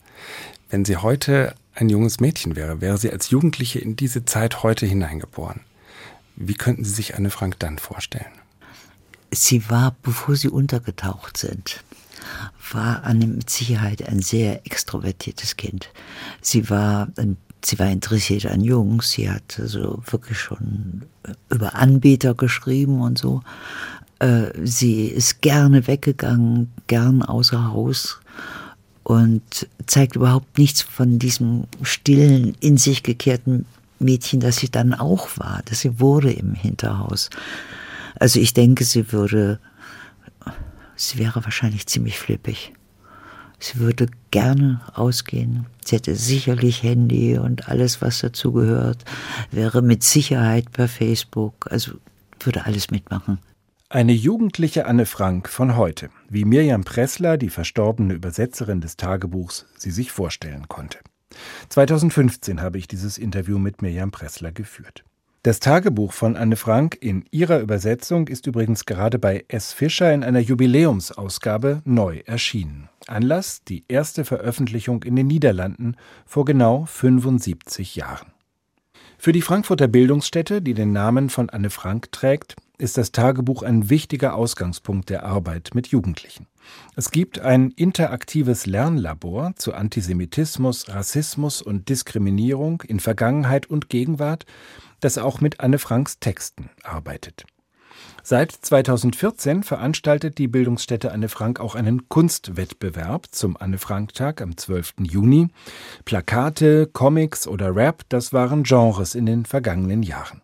Wenn 0.69 0.85
sie 0.85 0.97
heute 0.97 1.55
ein 1.75 1.89
junges 1.89 2.21
Mädchen 2.21 2.57
wäre, 2.57 2.81
wäre 2.81 2.99
sie 2.99 3.11
als 3.11 3.31
Jugendliche 3.31 3.79
in 3.79 3.97
diese 3.97 4.25
Zeit 4.25 4.63
heute 4.63 4.87
hineingeboren. 4.87 5.61
Wie 6.37 6.55
könnten 6.55 6.85
Sie 6.85 6.93
sich 6.93 7.17
Anne 7.17 7.31
Frank 7.31 7.59
dann 7.59 7.79
vorstellen? 7.79 8.31
Sie 9.31 9.69
war, 9.69 9.97
bevor 10.03 10.37
Sie 10.37 10.49
untergetaucht 10.49 11.37
sind, 11.37 11.85
war 12.73 13.05
Anne 13.05 13.27
mit 13.27 13.51
Sicherheit 13.51 14.07
ein 14.09 14.23
sehr 14.23 14.67
extrovertiertes 14.67 15.57
Kind. 15.57 15.91
Sie 16.41 16.71
war 16.71 17.09
ein 17.17 17.37
sie 17.65 17.79
war 17.79 17.91
interessiert 17.91 18.47
an 18.47 18.63
Jungs, 18.63 19.11
sie 19.11 19.31
hat 19.31 19.61
so 19.65 20.03
wirklich 20.07 20.39
schon 20.39 21.03
über 21.51 21.75
Anbieter 21.75 22.35
geschrieben 22.35 23.01
und 23.01 23.19
so. 23.19 23.43
Äh, 24.19 24.53
sie 24.65 25.07
ist 25.07 25.41
gerne 25.41 25.87
weggegangen, 25.87 26.71
gern 26.87 27.23
außer 27.23 27.73
Haus 27.73 28.21
und 29.03 29.67
zeigt 29.87 30.17
überhaupt 30.17 30.59
nichts 30.59 30.83
von 30.83 31.19
diesem 31.19 31.65
stillen, 31.83 32.55
in 32.61 32.77
sich 32.77 33.03
gekehrten 33.03 33.67
Mädchen, 33.99 34.41
das 34.41 34.57
sie 34.57 34.71
dann 34.71 34.95
auch 34.95 35.29
war, 35.37 35.63
dass 35.65 35.81
sie 35.81 36.01
wurde 36.01 36.33
im 36.33 36.55
Hinterhaus. 36.55 37.31
Also 38.19 38.41
ich 38.41 38.55
denke, 38.55 38.85
sie 38.85 39.13
würde, 39.13 39.59
sie 40.97 41.19
wäre 41.19 41.45
wahrscheinlich 41.45 41.87
ziemlich 41.87 42.19
flippig. 42.19 42.73
Sie 43.61 43.79
würde 43.79 44.07
gerne 44.31 44.81
ausgehen. 44.95 45.67
Sie 45.85 45.97
hätte 45.97 46.17
sicherlich 46.17 46.83
Handy 46.83 47.39
und 47.39 47.69
alles, 47.69 48.01
was 48.01 48.21
dazu 48.21 48.53
gehört, 48.53 49.05
wäre 49.51 49.83
mit 49.83 50.03
Sicherheit 50.03 50.73
bei 50.73 50.89
Facebook, 50.89 51.71
also 51.71 51.93
würde 52.41 52.65
alles 52.65 52.91
mitmachen. 52.91 53.39
Eine 53.91 54.13
jugendliche 54.13 54.87
Anne 54.87 55.05
Frank 55.05 55.49
von 55.49 55.77
heute, 55.77 56.11
wie 56.29 56.45
Mirjam 56.45 56.85
Pressler, 56.85 57.37
die 57.37 57.51
verstorbene 57.51 58.15
Übersetzerin 58.15 58.81
des 58.81 58.97
Tagebuchs, 58.97 59.67
sie 59.77 59.91
sich 59.91 60.11
vorstellen 60.13 60.69
konnte. 60.69 60.99
2015 61.69 62.61
habe 62.63 62.79
ich 62.79 62.89
dieses 62.89 63.19
Interview 63.19 63.59
mit 63.59 63.83
Mirjam 63.83 64.11
Pressler 64.11 64.53
geführt. 64.53 65.05
Das 65.43 65.59
Tagebuch 65.59 66.13
von 66.13 66.37
Anne 66.37 66.57
Frank 66.57 66.99
in 67.01 67.25
ihrer 67.31 67.61
Übersetzung 67.61 68.29
ist 68.29 68.47
übrigens 68.47 68.85
gerade 68.85 69.19
bei 69.19 69.47
S. 69.49 69.73
Fischer 69.73 70.13
in 70.13 70.23
einer 70.23 70.41
Jubiläumsausgabe 70.41 71.81
neu 71.87 72.19
erschienen. 72.27 72.91
Anlass 73.07 73.65
die 73.65 73.85
erste 73.89 74.27
Veröffentlichung 74.27 75.03
in 75.03 75.17
den 75.17 75.29
Niederlanden 75.29 75.97
vor 76.27 76.45
genau 76.45 76.85
75 76.85 77.97
Jahren. 77.97 78.33
Für 79.17 79.33
die 79.33 79.41
Frankfurter 79.41 79.89
Bildungsstätte, 79.89 80.61
die 80.61 80.75
den 80.75 80.93
Namen 80.93 81.31
von 81.31 81.49
Anne 81.49 81.71
Frank 81.71 82.13
trägt, 82.13 82.57
ist 82.77 82.99
das 82.99 83.11
Tagebuch 83.13 83.63
ein 83.63 83.89
wichtiger 83.89 84.35
Ausgangspunkt 84.35 85.09
der 85.09 85.25
Arbeit 85.25 85.71
mit 85.73 85.89
Jugendlichen. 85.89 86.49
Es 86.97 87.11
gibt 87.11 87.39
ein 87.39 87.71
interaktives 87.71 88.67
Lernlabor 88.67 89.53
zu 89.57 89.73
Antisemitismus, 89.73 90.89
Rassismus 90.89 91.63
und 91.63 91.89
Diskriminierung 91.89 92.83
in 92.83 93.01
Vergangenheit 93.01 93.67
und 93.67 93.89
Gegenwart, 93.89 94.45
das 95.01 95.19
auch 95.19 95.41
mit 95.41 95.61
Anne 95.61 95.79
Franks 95.79 96.19
Texten 96.19 96.71
arbeitet. 96.83 97.45
Seit 98.23 98.53
2014 98.53 99.63
veranstaltet 99.63 100.39
die 100.39 100.49
Bildungsstätte 100.49 101.11
Anne 101.13 101.29
Frank 101.29 101.59
auch 101.59 101.75
einen 101.75 102.09
Kunstwettbewerb 102.09 103.27
zum 103.31 103.57
Anne 103.57 103.79
Frank 103.79 104.15
Tag 104.15 104.43
am 104.43 104.57
12. 104.57 104.95
Juni. 105.01 105.49
Plakate, 106.05 106.87
Comics 106.87 107.47
oder 107.47 107.75
Rap, 107.75 108.05
das 108.09 108.33
waren 108.33 108.63
Genres 108.63 109.15
in 109.15 109.27
den 109.27 109.47
vergangenen 109.47 110.03
Jahren. 110.03 110.43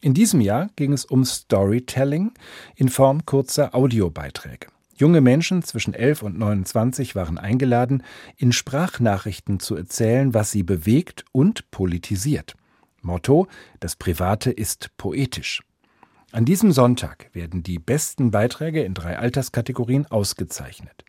In 0.00 0.14
diesem 0.14 0.40
Jahr 0.40 0.68
ging 0.76 0.92
es 0.92 1.04
um 1.04 1.24
Storytelling 1.24 2.32
in 2.76 2.88
Form 2.88 3.26
kurzer 3.26 3.74
Audiobeiträge. 3.74 4.68
Junge 4.96 5.20
Menschen 5.20 5.62
zwischen 5.62 5.94
11 5.94 6.22
und 6.22 6.38
29 6.38 7.14
waren 7.14 7.38
eingeladen, 7.38 8.02
in 8.36 8.52
Sprachnachrichten 8.52 9.60
zu 9.60 9.76
erzählen, 9.76 10.34
was 10.34 10.50
sie 10.50 10.62
bewegt 10.62 11.24
und 11.32 11.70
politisiert. 11.70 12.54
Motto: 13.02 13.46
Das 13.80 13.96
Private 13.96 14.50
ist 14.50 14.90
poetisch. 14.96 15.62
An 16.32 16.44
diesem 16.44 16.72
Sonntag 16.72 17.30
werden 17.32 17.62
die 17.62 17.78
besten 17.78 18.30
Beiträge 18.30 18.82
in 18.82 18.94
drei 18.94 19.18
Alterskategorien 19.18 20.06
ausgezeichnet. 20.06 21.04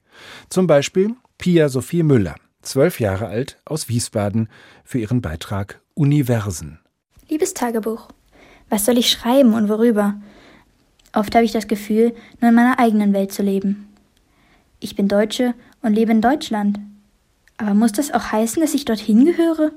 Zum 0.50 0.66
Beispiel 0.66 1.16
Pia 1.38 1.68
Sophie 1.68 2.04
Müller, 2.04 2.36
zwölf 2.62 3.00
Jahre 3.00 3.28
alt, 3.28 3.58
aus 3.66 3.90
Wiesbaden, 3.90 4.50
für 4.84 5.00
ihren 5.00 5.22
Beitrag 5.22 5.82
Universen. 5.94 6.80
Liebes 7.28 7.54
Tagebuch, 7.54 8.08
was 8.70 8.86
soll 8.86 8.98
ich 8.98 9.12
schreiben 9.12 9.54
und 9.54 9.68
worüber? 9.68 10.16
Oft 11.14 11.36
habe 11.36 11.46
ich 11.46 11.52
das 11.52 11.68
Gefühl, 11.68 12.14
nur 12.40 12.50
in 12.50 12.56
meiner 12.56 12.80
eigenen 12.80 13.14
Welt 13.14 13.34
zu 13.34 13.42
leben. 13.42 13.90
Ich 14.80 14.96
bin 14.96 15.08
Deutsche 15.08 15.54
und 15.82 15.94
lebe 15.94 16.12
in 16.12 16.22
Deutschland. 16.22 16.80
Aber 17.58 17.74
muss 17.74 17.92
das 17.92 18.12
auch 18.12 18.32
heißen, 18.32 18.62
dass 18.62 18.74
ich 18.74 18.86
dorthin 18.86 19.26
gehöre? 19.26 19.72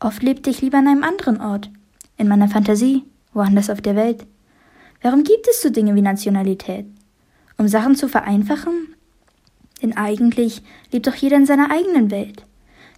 Oft 0.00 0.22
lebte 0.22 0.50
ich 0.50 0.60
lieber 0.60 0.78
an 0.78 0.88
einem 0.88 1.02
anderen 1.02 1.40
Ort, 1.40 1.70
in 2.18 2.28
meiner 2.28 2.48
Fantasie, 2.48 3.04
woanders 3.32 3.70
auf 3.70 3.80
der 3.80 3.96
Welt. 3.96 4.26
Warum 5.02 5.24
gibt 5.24 5.46
es 5.48 5.62
so 5.62 5.70
Dinge 5.70 5.94
wie 5.94 6.02
Nationalität? 6.02 6.86
Um 7.58 7.68
Sachen 7.68 7.96
zu 7.96 8.08
vereinfachen? 8.08 8.94
Denn 9.82 9.96
eigentlich 9.96 10.62
lebt 10.92 11.06
doch 11.06 11.14
jeder 11.14 11.36
in 11.36 11.46
seiner 11.46 11.70
eigenen 11.70 12.10
Welt. 12.10 12.44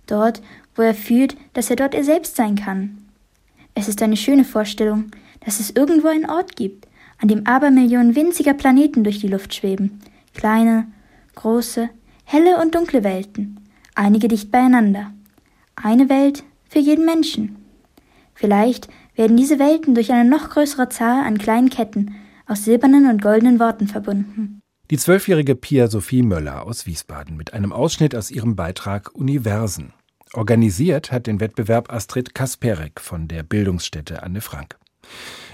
Dort, 0.06 0.42
wo 0.74 0.82
er 0.82 0.94
fühlt, 0.94 1.36
dass 1.52 1.70
er 1.70 1.76
dort 1.76 1.94
er 1.94 2.04
selbst 2.04 2.36
sein 2.36 2.56
kann. 2.56 2.98
Es 3.74 3.88
ist 3.88 4.02
eine 4.02 4.16
schöne 4.16 4.44
Vorstellung, 4.44 5.10
dass 5.44 5.60
es 5.60 5.70
irgendwo 5.70 6.08
einen 6.08 6.28
Ort 6.28 6.56
gibt, 6.56 6.88
an 7.20 7.28
dem 7.28 7.46
Abermillionen 7.46 8.16
winziger 8.16 8.54
Planeten 8.54 9.04
durch 9.04 9.20
die 9.20 9.28
Luft 9.28 9.54
schweben. 9.54 10.00
Kleine, 10.34 10.86
große, 11.34 11.88
helle 12.24 12.60
und 12.60 12.74
dunkle 12.74 13.04
Welten, 13.04 13.60
einige 13.94 14.28
dicht 14.28 14.50
beieinander. 14.50 15.12
Eine 15.76 16.08
Welt 16.08 16.44
für 16.68 16.78
jeden 16.78 17.04
Menschen. 17.04 17.56
Vielleicht 18.34 18.88
werden 19.14 19.36
diese 19.36 19.58
Welten 19.58 19.94
durch 19.94 20.12
eine 20.12 20.28
noch 20.28 20.50
größere 20.50 20.88
Zahl 20.88 21.26
an 21.26 21.38
kleinen 21.38 21.70
Ketten 21.70 22.14
aus 22.46 22.64
silbernen 22.64 23.10
und 23.10 23.20
goldenen 23.20 23.58
Worten 23.58 23.88
verbunden. 23.88 24.60
Die 24.90 24.96
zwölfjährige 24.96 25.54
Pia 25.54 25.88
Sophie 25.88 26.22
Möller 26.22 26.64
aus 26.64 26.86
Wiesbaden 26.86 27.36
mit 27.36 27.52
einem 27.52 27.72
Ausschnitt 27.72 28.14
aus 28.14 28.30
ihrem 28.30 28.56
Beitrag 28.56 29.14
Universen. 29.14 29.92
Organisiert 30.32 31.12
hat 31.12 31.26
den 31.26 31.40
Wettbewerb 31.40 31.92
Astrid 31.92 32.34
Kasperek 32.34 33.00
von 33.00 33.28
der 33.28 33.42
Bildungsstätte 33.42 34.22
Anne 34.22 34.40
Frank. 34.40 34.78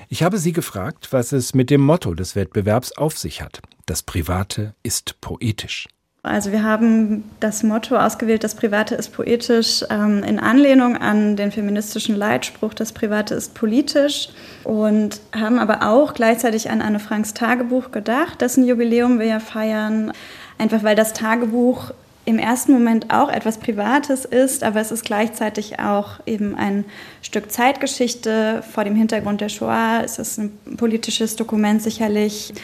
Ich 0.09 0.23
habe 0.23 0.39
sie 0.39 0.53
gefragt, 0.53 1.09
was 1.13 1.33
es 1.33 1.55
mit 1.55 1.71
dem 1.71 1.81
Motto 1.81 2.15
des 2.15 2.37
Wettbewerbs 2.37 2.93
auf 2.93 3.19
sich 3.19 3.43
hat. 3.43 3.61
Das 3.87 4.03
Private 4.03 4.75
ist 4.83 5.21
poetisch. 5.21 5.89
Also 6.25 6.53
wir 6.53 6.63
haben 6.63 7.23
das 7.39 7.63
Motto 7.63 7.99
ausgewählt, 7.99 8.45
das 8.45 8.55
Private 8.55 8.95
ist 8.95 9.13
poetisch, 9.13 9.85
ähm, 9.91 10.25
in 10.25 10.41
Anlehnung 10.41 10.97
an 10.97 11.37
den 11.37 11.53
feministischen 11.53 12.17
Leitspruch, 12.17 12.73
das 12.73 12.93
Private 12.93 13.35
ist 13.35 13.53
politisch 13.53 14.31
und 14.65 15.21
haben 15.39 15.59
aber 15.59 15.87
auch 15.87 16.15
gleichzeitig 16.15 16.71
an 16.71 16.81
Anne 16.81 16.99
Franks 16.99 17.35
Tagebuch 17.35 17.91
gedacht, 17.91 18.41
dessen 18.41 18.67
Jubiläum 18.67 19.19
wir 19.19 19.27
ja 19.27 19.39
feiern, 19.39 20.13
einfach 20.57 20.83
weil 20.83 20.97
das 20.97 21.13
Tagebuch 21.13 21.93
im 22.25 22.39
ersten 22.39 22.73
Moment 22.73 23.13
auch 23.13 23.29
etwas 23.29 23.59
Privates 23.59 24.25
ist, 24.25 24.65
aber 24.65 24.81
es 24.81 24.91
ist 24.91 25.05
gleichzeitig 25.05 25.79
auch 25.79 26.21
eben 26.25 26.55
ein 26.55 26.87
Stück 27.21 27.53
Zeitgeschichte 27.53 28.63
vor 28.73 28.85
dem 28.85 28.97
Hintergrund 28.97 29.43
der 29.43 29.51
Shoah. 29.51 30.01
Es 30.03 30.19
ist 30.19 30.39
ein 30.39 30.59
politisches 30.79 31.37
Dokument 31.37 31.83
sicherlich 31.83 32.55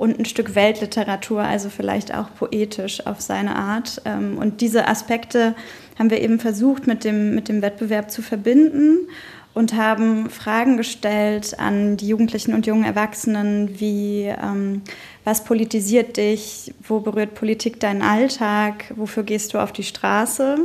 und 0.00 0.18
ein 0.18 0.24
Stück 0.24 0.54
Weltliteratur, 0.54 1.42
also 1.42 1.68
vielleicht 1.68 2.14
auch 2.14 2.34
poetisch 2.34 3.06
auf 3.06 3.20
seine 3.20 3.54
Art. 3.54 4.00
Ähm, 4.06 4.38
und 4.38 4.62
diese 4.62 4.88
Aspekte 4.88 5.54
haben 5.98 6.08
wir 6.08 6.22
eben 6.22 6.40
versucht 6.40 6.86
mit 6.86 7.04
dem, 7.04 7.34
mit 7.34 7.50
dem 7.50 7.60
Wettbewerb 7.60 8.10
zu 8.10 8.22
verbinden 8.22 9.08
und 9.52 9.74
haben 9.74 10.30
Fragen 10.30 10.78
gestellt 10.78 11.60
an 11.60 11.98
die 11.98 12.08
Jugendlichen 12.08 12.54
und 12.54 12.66
jungen 12.66 12.84
Erwachsenen 12.84 13.78
wie 13.78 14.22
ähm, 14.24 14.80
was 15.24 15.44
politisiert 15.44 16.16
dich, 16.16 16.72
wo 16.82 17.00
berührt 17.00 17.34
Politik 17.34 17.78
deinen 17.78 18.00
Alltag, 18.00 18.94
wofür 18.96 19.22
gehst 19.22 19.52
du 19.52 19.58
auf 19.58 19.70
die 19.70 19.82
Straße 19.82 20.60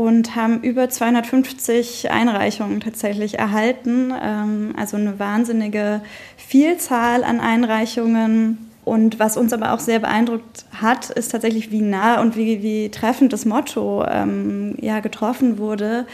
und 0.00 0.34
haben 0.34 0.62
über 0.62 0.88
250 0.88 2.10
Einreichungen 2.10 2.80
tatsächlich 2.80 3.38
erhalten, 3.38 4.14
ähm, 4.18 4.72
also 4.74 4.96
eine 4.96 5.18
wahnsinnige 5.18 6.00
Vielzahl 6.38 7.22
an 7.22 7.38
Einreichungen. 7.38 8.70
Und 8.86 9.18
was 9.18 9.36
uns 9.36 9.52
aber 9.52 9.74
auch 9.74 9.78
sehr 9.78 9.98
beeindruckt 9.98 10.64
hat, 10.72 11.10
ist 11.10 11.32
tatsächlich, 11.32 11.70
wie 11.70 11.82
nah 11.82 12.22
und 12.22 12.34
wie, 12.34 12.62
wie 12.62 12.88
treffend 12.88 13.34
das 13.34 13.44
Motto 13.44 14.02
ähm, 14.08 14.74
ja, 14.80 15.00
getroffen 15.00 15.58
wurde. 15.58 16.06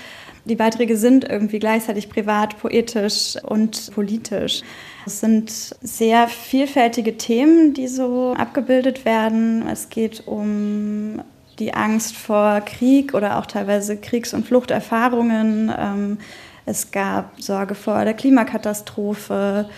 Die 0.47 0.57
Beiträge 0.57 0.97
sind 0.97 1.25
irgendwie 1.25 1.61
gleichzeitig 1.61 2.11
privat, 2.11 2.59
poetisch 2.59 3.37
und 3.45 3.93
politisch. 3.95 4.63
Es 5.07 5.21
sind 5.21 5.49
sehr 5.49 6.27
vielfältige 6.27 7.17
Themen, 7.17 7.73
die 7.73 7.87
so 7.87 8.35
abgebildet 8.37 9.05
werden. 9.05 9.65
Es 9.69 9.91
geht 9.91 10.27
um 10.27 11.21
die 11.59 11.75
Angst 11.75 12.17
vor 12.17 12.61
Krieg 12.61 13.15
oder 13.15 13.39
auch 13.39 13.47
teilweise 13.47 13.97
Kriegs- 13.97 14.35
und 14.35 14.47
Fluchterfahrungen. 14.47 15.73
Ähm, 15.77 16.19
es 16.67 16.91
gab 16.91 17.41
Sorge 17.41 17.75
vor 17.75 18.05
der 18.05 18.15
Klimakatastrophe. 18.15 19.69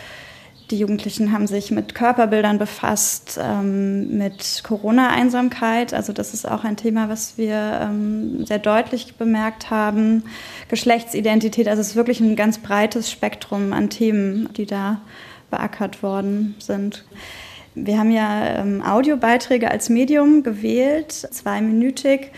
Die 0.70 0.78
Jugendlichen 0.78 1.32
haben 1.32 1.46
sich 1.46 1.70
mit 1.70 1.94
Körperbildern 1.94 2.58
befasst, 2.58 3.38
ähm, 3.42 4.18
mit 4.18 4.62
Corona-Einsamkeit. 4.64 5.94
Also 5.94 6.12
das 6.12 6.34
ist 6.34 6.46
auch 6.46 6.64
ein 6.64 6.76
Thema, 6.76 7.08
was 7.08 7.38
wir 7.38 7.80
ähm, 7.82 8.44
sehr 8.44 8.58
deutlich 8.58 9.14
bemerkt 9.16 9.70
haben. 9.70 10.24
Geschlechtsidentität, 10.68 11.68
also 11.68 11.80
es 11.80 11.88
ist 11.88 11.96
wirklich 11.96 12.20
ein 12.20 12.36
ganz 12.36 12.58
breites 12.58 13.10
Spektrum 13.10 13.72
an 13.72 13.88
Themen, 13.88 14.50
die 14.56 14.66
da 14.66 15.00
beackert 15.50 16.02
worden 16.02 16.54
sind. 16.58 17.04
Wir 17.74 17.98
haben 17.98 18.10
ja 18.10 18.60
ähm, 18.60 18.82
Audiobeiträge 18.82 19.70
als 19.70 19.88
Medium 19.88 20.42
gewählt, 20.42 21.12
zweiminütig. 21.12 22.32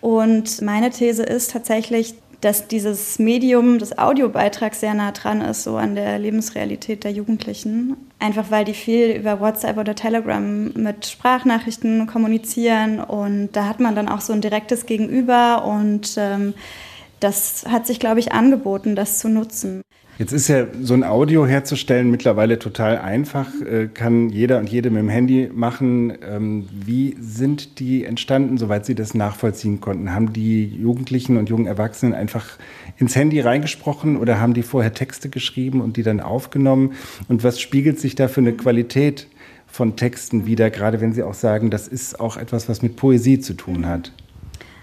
Und 0.00 0.60
meine 0.62 0.90
These 0.90 1.22
ist 1.22 1.52
tatsächlich, 1.52 2.14
dass 2.42 2.66
dieses 2.66 3.20
Medium 3.20 3.78
des 3.78 3.96
Audiobeitrags 3.96 4.80
sehr 4.80 4.94
nah 4.94 5.12
dran 5.12 5.40
ist, 5.40 5.62
so 5.62 5.76
an 5.76 5.94
der 5.94 6.18
Lebensrealität 6.18 7.04
der 7.04 7.12
Jugendlichen. 7.12 7.96
Einfach 8.18 8.50
weil 8.50 8.64
die 8.64 8.74
viel 8.74 9.12
über 9.12 9.40
WhatsApp 9.40 9.78
oder 9.78 9.94
Telegram 9.94 10.72
mit 10.74 11.06
Sprachnachrichten 11.06 12.08
kommunizieren 12.08 12.98
und 13.00 13.50
da 13.52 13.66
hat 13.66 13.78
man 13.78 13.94
dann 13.94 14.08
auch 14.08 14.20
so 14.20 14.32
ein 14.32 14.40
direktes 14.40 14.86
Gegenüber 14.86 15.64
und 15.64 16.16
ähm, 16.16 16.54
das 17.20 17.64
hat 17.68 17.86
sich, 17.86 18.00
glaube 18.00 18.18
ich, 18.18 18.32
angeboten, 18.32 18.96
das 18.96 19.20
zu 19.20 19.28
nutzen. 19.28 19.82
Jetzt 20.22 20.30
ist 20.30 20.46
ja 20.46 20.68
so 20.80 20.94
ein 20.94 21.02
Audio 21.02 21.48
herzustellen 21.48 22.08
mittlerweile 22.08 22.56
total 22.60 22.96
einfach, 22.98 23.48
äh, 23.60 23.88
kann 23.92 24.28
jeder 24.28 24.60
und 24.60 24.70
jede 24.70 24.88
mit 24.88 25.00
dem 25.00 25.08
Handy 25.08 25.50
machen. 25.52 26.12
Ähm, 26.24 26.68
wie 26.72 27.16
sind 27.18 27.80
die 27.80 28.04
entstanden, 28.04 28.56
soweit 28.56 28.86
Sie 28.86 28.94
das 28.94 29.14
nachvollziehen 29.14 29.80
konnten? 29.80 30.14
Haben 30.14 30.32
die 30.32 30.64
Jugendlichen 30.64 31.38
und 31.38 31.48
jungen 31.48 31.66
Erwachsenen 31.66 32.14
einfach 32.14 32.56
ins 32.98 33.16
Handy 33.16 33.40
reingesprochen 33.40 34.16
oder 34.16 34.40
haben 34.40 34.54
die 34.54 34.62
vorher 34.62 34.94
Texte 34.94 35.28
geschrieben 35.28 35.80
und 35.80 35.96
die 35.96 36.04
dann 36.04 36.20
aufgenommen? 36.20 36.92
Und 37.26 37.42
was 37.42 37.60
spiegelt 37.60 37.98
sich 37.98 38.14
da 38.14 38.28
für 38.28 38.42
eine 38.42 38.52
Qualität 38.52 39.26
von 39.66 39.96
Texten 39.96 40.46
wieder, 40.46 40.70
gerade 40.70 41.00
wenn 41.00 41.14
Sie 41.14 41.24
auch 41.24 41.34
sagen, 41.34 41.68
das 41.68 41.88
ist 41.88 42.20
auch 42.20 42.36
etwas, 42.36 42.68
was 42.68 42.80
mit 42.80 42.94
Poesie 42.94 43.40
zu 43.40 43.54
tun 43.54 43.88
hat? 43.88 44.12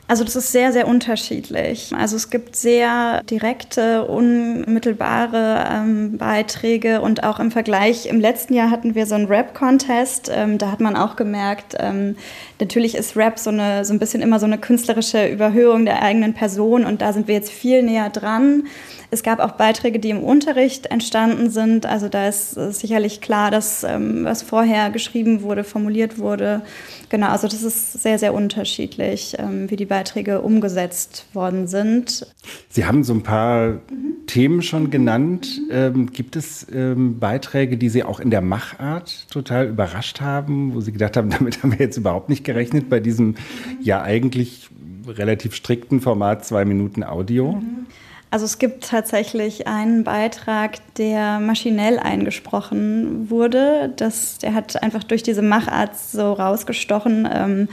Also 0.10 0.24
das 0.24 0.36
ist 0.36 0.52
sehr, 0.52 0.74
sehr 0.74 0.88
unterschiedlich. 0.88 1.94
Also 1.96 2.16
es 2.16 2.32
gibt 2.32 2.56
sehr 2.56 3.22
direkte, 3.30 4.06
unmittelbare 4.06 5.68
ähm, 5.72 6.18
Beiträge 6.18 7.02
und 7.02 7.24
auch 7.24 7.40
im 7.40 7.52
Vergleich, 7.52 8.08
im 8.08 8.20
letzten 8.20 8.56
Jahr 8.56 8.72
hatten 8.72 8.96
wir 8.96 9.06
so 9.06 9.14
einen 9.14 9.28
Rap-Contest, 9.28 10.32
ähm, 10.34 10.58
da 10.58 10.72
hat 10.72 10.80
man 10.80 10.96
auch 10.96 11.16
gemerkt, 11.16 11.76
ähm, 11.78 12.16
natürlich 12.60 12.96
ist 12.96 13.16
Rap 13.16 13.38
so, 13.38 13.52
eine, 13.52 13.86
so 13.86 13.94
ein 13.94 14.00
bisschen 14.00 14.24
immer 14.24 14.40
so 14.40 14.48
eine 14.48 14.58
künstlerische 14.58 15.28
Überhöhung 15.28 15.86
der 15.86 16.02
eigenen 16.02 16.34
Person 16.34 16.86
und 16.86 17.04
da 17.04 17.14
sind 17.14 17.28
wir 17.28 17.36
jetzt 17.36 17.52
viel 17.52 17.84
näher 17.84 18.10
dran. 18.10 18.64
Es 19.12 19.24
gab 19.24 19.40
auch 19.40 19.54
Beiträge, 19.54 20.00
die 20.00 20.12
im 20.12 20.22
Unterricht 20.24 20.88
entstanden 20.88 21.50
sind. 21.50 21.86
Also 21.88 22.10
da 22.10 22.28
ist 22.28 22.54
sicherlich 22.54 23.22
klar, 23.22 23.50
dass 23.50 23.84
ähm, 23.84 24.24
was 24.24 24.44
vorher 24.44 24.92
geschrieben 24.92 25.42
wurde, 25.42 25.64
formuliert 25.64 26.20
wurde. 26.20 26.62
Genau, 27.10 27.30
also 27.30 27.48
das 27.48 27.64
ist 27.64 27.94
sehr, 27.94 28.20
sehr 28.20 28.36
unterschiedlich, 28.36 29.36
ähm, 29.40 29.70
wie 29.72 29.78
die 29.78 29.86
Beiträge 29.86 30.42
umgesetzt 30.42 31.26
worden 31.34 31.68
sind. 31.68 32.28
Sie 32.70 32.86
haben 32.86 33.04
so 33.04 33.14
ein 33.14 33.24
paar 33.24 33.70
mhm. 33.70 34.28
Themen 34.28 34.62
schon 34.62 34.92
genannt. 34.92 35.60
Ähm, 35.72 36.12
gibt 36.12 36.36
es 36.36 36.68
ähm, 36.72 37.18
Beiträge, 37.18 37.78
die 37.78 37.90
Sie 37.90 38.04
auch 38.04 38.20
in 38.20 38.30
der 38.30 38.42
Machart 38.42 39.28
total 39.32 39.68
überrascht 39.68 40.22
haben, 40.22 40.76
wo 40.76 40.82
Sie 40.82 40.92
gedacht 40.92 41.18
haben, 41.18 41.30
damit 41.40 41.64
haben 41.64 41.72
wir 41.72 41.80
jetzt 41.80 41.98
überhaupt 41.98 42.30
nicht 42.30 42.44
gerechnet 42.44 42.90
bei 42.90 43.00
diesem 43.00 43.36
ja 43.82 44.04
eigentlich 44.04 44.70
relativ 45.08 45.56
strikten 45.56 46.00
Format 46.00 46.46
zwei 46.46 46.64
Minuten 46.64 47.04
Audio? 47.04 47.60
Also 48.32 48.46
es 48.46 48.60
gibt 48.60 48.88
tatsächlich 48.88 49.66
einen 49.66 50.04
Beitrag, 50.04 50.78
der 50.98 51.40
maschinell 51.40 51.98
eingesprochen 51.98 53.32
wurde. 53.32 53.92
Das, 53.96 54.38
der 54.38 54.54
hat 54.54 54.84
einfach 54.84 55.04
durch 55.04 55.24
diese 55.24 55.42
Machart 55.42 55.98
so 55.98 56.34
rausgestochen. 56.34 57.28
Ähm, 57.32 57.70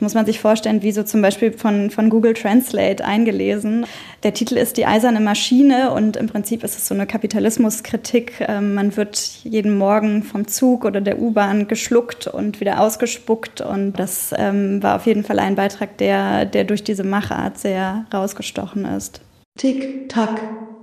muss 0.00 0.14
man 0.14 0.24
sich 0.24 0.40
vorstellen, 0.40 0.80
wie 0.80 0.92
so 0.92 1.02
zum 1.02 1.20
Beispiel 1.20 1.52
von, 1.52 1.90
von 1.90 2.08
Google 2.08 2.32
Translate 2.32 3.04
eingelesen. 3.04 3.84
Der 4.22 4.32
Titel 4.32 4.56
ist 4.56 4.78
Die 4.78 4.86
eiserne 4.86 5.20
Maschine 5.20 5.90
und 5.90 6.16
im 6.16 6.26
Prinzip 6.26 6.64
ist 6.64 6.78
es 6.78 6.88
so 6.88 6.94
eine 6.94 7.06
Kapitalismuskritik. 7.06 8.46
Ähm, 8.48 8.72
man 8.72 8.96
wird 8.96 9.18
jeden 9.44 9.76
Morgen 9.76 10.22
vom 10.22 10.48
Zug 10.48 10.86
oder 10.86 11.02
der 11.02 11.20
U-Bahn 11.20 11.68
geschluckt 11.68 12.28
und 12.28 12.60
wieder 12.60 12.80
ausgespuckt. 12.80 13.60
Und 13.60 13.98
das 13.98 14.34
ähm, 14.34 14.82
war 14.82 14.96
auf 14.96 15.04
jeden 15.04 15.24
Fall 15.24 15.38
ein 15.38 15.54
Beitrag, 15.54 15.98
der, 15.98 16.46
der 16.46 16.64
durch 16.64 16.82
diese 16.82 17.04
Machart 17.04 17.58
sehr 17.58 18.06
rausgestochen 18.10 18.86
ist. 18.86 19.20
Tick, 19.58 20.08
tack, 20.08 20.40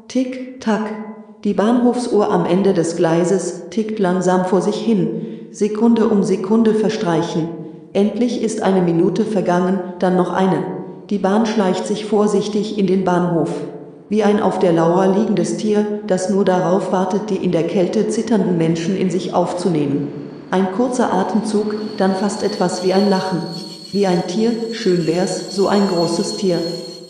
tick, 0.09 0.59
tack. 0.59 0.81
Die 1.45 1.53
Bahnhofsuhr 1.53 2.29
am 2.29 2.45
Ende 2.45 2.73
des 2.73 2.97
Gleises 2.97 3.69
tickt 3.69 3.99
langsam 3.99 4.43
vor 4.43 4.61
sich 4.61 4.75
hin. 4.75 5.47
Sekunde 5.51 6.09
um 6.09 6.23
Sekunde 6.23 6.73
verstreichen. 6.73 7.47
Endlich 7.93 8.43
ist 8.43 8.61
eine 8.61 8.81
Minute 8.81 9.23
vergangen, 9.23 9.79
dann 9.99 10.17
noch 10.17 10.33
eine. 10.33 10.57
Die 11.09 11.19
Bahn 11.19 11.45
schleicht 11.45 11.87
sich 11.87 12.03
vorsichtig 12.03 12.77
in 12.77 12.85
den 12.85 13.05
Bahnhof. 13.05 13.49
Wie 14.09 14.23
ein 14.23 14.41
auf 14.41 14.59
der 14.59 14.73
Lauer 14.73 15.07
liegendes 15.07 15.55
Tier, 15.55 16.01
das 16.05 16.29
nur 16.29 16.43
darauf 16.43 16.91
wartet, 16.91 17.29
die 17.29 17.37
in 17.37 17.53
der 17.53 17.67
Kälte 17.67 18.09
zitternden 18.09 18.57
Menschen 18.57 18.97
in 18.97 19.09
sich 19.09 19.33
aufzunehmen. 19.33 20.09
Ein 20.51 20.73
kurzer 20.73 21.13
Atemzug, 21.13 21.75
dann 21.97 22.13
fast 22.13 22.43
etwas 22.43 22.83
wie 22.83 22.91
ein 22.91 23.09
Lachen. 23.09 23.41
Wie 23.93 24.05
ein 24.05 24.27
Tier, 24.27 24.51
schön 24.73 25.07
wär's, 25.07 25.55
so 25.55 25.69
ein 25.69 25.87
großes 25.87 26.35
Tier. 26.35 26.59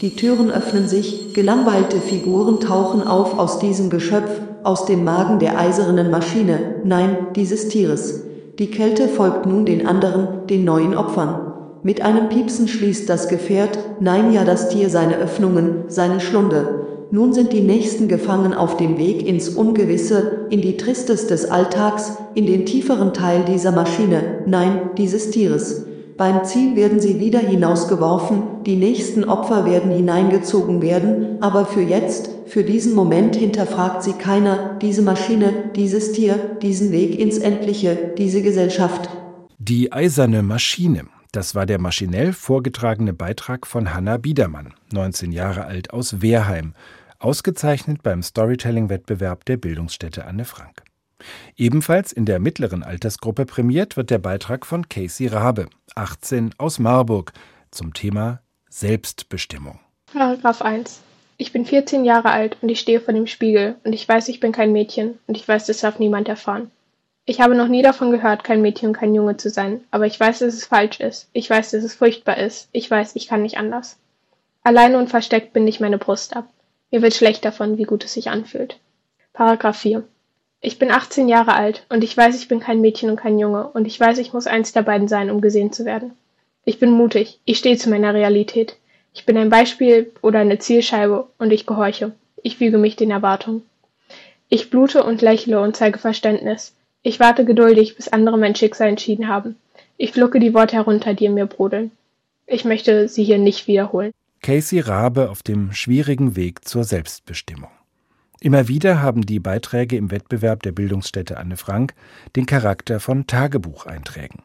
Die 0.02 0.16
Türen 0.16 0.52
öffnen 0.52 0.90
sich, 0.90 1.34
gelangweilte 1.34 2.02
Figuren 2.02 2.60
tauchen 2.60 3.02
auf 3.02 3.40
aus 3.40 3.60
diesem 3.60 3.90
Geschöpf, 3.90 4.30
aus 4.64 4.86
dem 4.86 5.06
Magen 5.06 5.40
der 5.40 5.58
eisernen 5.58 6.12
Maschine, 6.12 6.82
nein, 6.84 7.28
dieses 7.36 7.70
Tieres. 7.70 8.24
Die 8.60 8.68
Kälte 8.68 9.08
folgt 9.08 9.46
nun 9.46 9.66
den 9.66 9.88
anderen, 9.88 10.48
den 10.50 10.66
neuen 10.66 10.98
Opfern. 10.98 11.54
Mit 11.82 12.02
einem 12.02 12.28
Piepsen 12.28 12.68
schließt 12.68 13.08
das 13.08 13.30
Gefährt, 13.30 13.80
nein 14.02 14.34
ja 14.34 14.44
das 14.44 14.68
Tier 14.68 14.90
seine 14.90 15.18
Öffnungen, 15.18 15.86
seine 15.88 16.20
Schlunde. 16.20 16.86
Nun 17.12 17.32
sind 17.32 17.54
die 17.54 17.62
Nächsten 17.62 18.08
gefangen 18.10 18.54
auf 18.54 18.76
dem 18.76 18.98
Weg 18.98 19.26
ins 19.26 19.50
Ungewisse, 19.50 20.48
in 20.50 20.62
die 20.62 20.76
Tristes 20.76 21.28
des 21.28 21.50
Alltags, 21.50 22.18
in 22.34 22.46
den 22.46 22.66
tieferen 22.66 23.14
Teil 23.14 23.46
dieser 23.46 23.72
Maschine, 23.72 24.44
nein, 24.46 24.90
dieses 24.98 25.30
Tieres. 25.32 25.86
Beim 26.18 26.46
Ziel 26.46 26.78
werden 26.78 27.02
sie 27.02 27.20
wieder 27.20 27.40
hinausgeworfen, 27.40 28.64
die 28.66 28.78
nächsten 28.78 29.26
Opfer 29.26 29.66
werden 29.66 29.92
hineingezogen 29.92 30.82
werden, 30.82 31.42
aber 31.42 31.66
für 31.66 31.82
jetzt, 31.82 32.30
für 32.48 32.64
diesen 32.64 32.96
Moment 32.96 33.36
hinterfragt 33.36 34.02
sie 34.02 34.14
keiner, 34.14 34.80
diese 34.82 35.02
Maschine, 35.02 35.72
dieses 35.76 36.14
Tier, 36.14 36.58
diesen 36.62 36.94
Weg 36.94 37.20
ins 37.20 37.38
Endliche, 37.38 38.14
diese 38.18 38.42
Gesellschaft. 38.42 39.10
Die 39.60 39.92
eiserne 39.92 40.42
Maschine. 40.42 41.08
Das 41.34 41.54
war 41.54 41.66
der 41.66 41.82
maschinell 41.82 42.32
vorgetragene 42.32 43.12
Beitrag 43.12 43.68
von 43.68 43.94
Hanna 43.94 44.16
Biedermann, 44.16 44.74
19 44.94 45.34
Jahre 45.34 45.66
alt 45.66 45.92
aus 45.92 46.22
Wehrheim, 46.22 46.76
ausgezeichnet 47.20 48.04
beim 48.04 48.24
Storytelling-Wettbewerb 48.24 49.44
der 49.44 49.58
Bildungsstätte 49.58 50.26
Anne 50.26 50.46
Frank. 50.46 50.85
Ebenfalls 51.56 52.12
in 52.12 52.26
der 52.26 52.40
mittleren 52.40 52.84
Altersgruppe 52.84 53.46
prämiert 53.46 53.98
wird 53.98 54.10
der 54.10 54.20
Beitrag 54.20 54.66
von 54.66 54.90
Casey 54.90 55.28
Rabe, 55.28 55.68
18 55.96 56.56
aus 56.58 56.80
Marburg, 56.80 57.34
zum 57.72 57.94
Thema 57.94 58.42
Selbstbestimmung. 58.70 59.80
Paragraph 60.12 60.62
1. 60.62 61.02
Ich 61.38 61.52
bin 61.52 61.66
14 61.66 62.06
Jahre 62.06 62.32
alt 62.32 62.58
und 62.62 62.70
ich 62.70 62.80
stehe 62.80 63.02
vor 63.02 63.14
dem 63.14 63.28
Spiegel 63.28 63.76
und 63.84 63.94
ich 63.94 64.08
weiß, 64.08 64.30
ich 64.30 64.40
bin 64.40 64.52
kein 64.52 64.72
Mädchen 64.72 65.20
und 65.28 65.36
ich 65.36 65.48
weiß, 65.48 65.66
das 65.66 65.80
darf 65.80 66.00
niemand 66.00 66.30
erfahren. 66.30 66.72
Ich 67.26 67.42
habe 67.42 67.56
noch 67.56 67.68
nie 67.68 67.82
davon 67.82 68.12
gehört, 68.12 68.44
kein 68.44 68.62
Mädchen 68.62 68.90
und 68.90 68.98
kein 68.98 69.16
Junge 69.16 69.36
zu 69.36 69.50
sein, 69.50 69.82
aber 69.92 70.06
ich 70.06 70.20
weiß, 70.20 70.40
dass 70.40 70.54
es 70.54 70.66
falsch 70.66 71.00
ist. 71.00 71.28
Ich 71.34 71.50
weiß, 71.50 71.72
dass 71.72 71.84
es 71.84 71.96
furchtbar 71.96 72.38
ist. 72.38 72.70
Ich 72.72 72.90
weiß, 72.90 73.16
ich 73.16 73.28
kann 73.28 73.42
nicht 73.42 73.58
anders. 73.58 73.98
Alleine 74.64 74.98
und 74.98 75.10
versteckt 75.10 75.52
binde 75.52 75.70
ich 75.70 75.80
meine 75.80 75.98
Brust 75.98 76.36
ab. 76.36 76.48
Mir 76.92 77.02
wird 77.02 77.16
schlecht 77.16 77.44
davon, 77.44 77.78
wie 77.78 77.84
gut 77.84 78.06
es 78.06 78.14
sich 78.14 78.30
anfühlt. 78.30 78.80
Paragraph 79.34 79.78
4. 79.78 80.04
Ich 80.66 80.80
bin 80.80 80.90
18 80.90 81.28
Jahre 81.28 81.54
alt 81.54 81.86
und 81.90 82.04
ich 82.04 82.18
weiß, 82.18 82.36
ich 82.36 82.48
bin 82.48 82.60
kein 82.60 82.82
Mädchen 82.82 83.12
und 83.12 83.18
kein 83.18 83.38
Junge 83.38 83.68
und 83.68 83.86
ich 83.86 84.00
weiß, 84.00 84.18
ich 84.18 84.34
muss 84.34 84.48
eins 84.48 84.74
der 84.74 84.82
beiden 84.82 85.08
sein, 85.08 85.30
um 85.30 85.40
gesehen 85.40 85.72
zu 85.72 85.86
werden. 85.86 86.14
Ich 86.64 86.80
bin 86.80 86.90
mutig, 86.90 87.40
ich 87.46 87.60
stehe 87.60 87.78
zu 87.78 87.88
meiner 87.88 88.16
Realität. 88.16 88.76
Ich 89.14 89.28
bin 89.28 89.38
ein 89.38 89.52
Beispiel 89.52 90.12
oder 90.24 90.40
eine 90.40 90.58
Zielscheibe 90.58 91.28
und 91.38 91.54
ich 91.54 91.68
gehorche. 91.68 92.14
Ich 92.42 92.58
füge 92.58 92.80
mich 92.80 92.96
den 92.96 93.12
Erwartungen. 93.12 93.62
Ich 94.50 94.72
blute 94.72 95.04
und 95.04 95.22
lächle 95.22 95.62
und 95.62 95.78
zeige 95.78 96.00
Verständnis. 96.00 96.74
Ich 97.04 97.20
warte 97.20 97.46
geduldig, 97.46 97.96
bis 97.96 98.08
andere 98.08 98.40
mein 98.40 98.56
Schicksal 98.56 98.88
entschieden 98.88 99.28
haben. 99.28 99.58
Ich 99.98 100.14
flucke 100.14 100.40
die 100.40 100.56
Worte 100.56 100.78
herunter, 100.78 101.14
die 101.14 101.26
in 101.26 101.36
mir 101.36 101.46
brodeln. 101.46 101.92
Ich 102.48 102.66
möchte 102.66 103.08
sie 103.08 103.24
hier 103.24 103.38
nicht 103.38 103.68
wiederholen. 103.68 104.14
Casey 104.42 104.80
Rabe 104.80 105.30
auf 105.30 105.44
dem 105.44 105.74
schwierigen 105.74 106.36
Weg 106.36 106.68
zur 106.68 106.84
Selbstbestimmung. 106.84 107.70
Immer 108.46 108.68
wieder 108.68 109.02
haben 109.02 109.26
die 109.26 109.40
Beiträge 109.40 109.98
im 109.98 110.12
Wettbewerb 110.12 110.62
der 110.62 110.72
Bildungsstätte 110.72 111.38
Anne 111.38 111.58
Frank 111.58 111.96
den 112.36 112.46
Charakter 112.46 113.00
von 113.00 113.26
Tagebucheinträgen. 113.26 114.44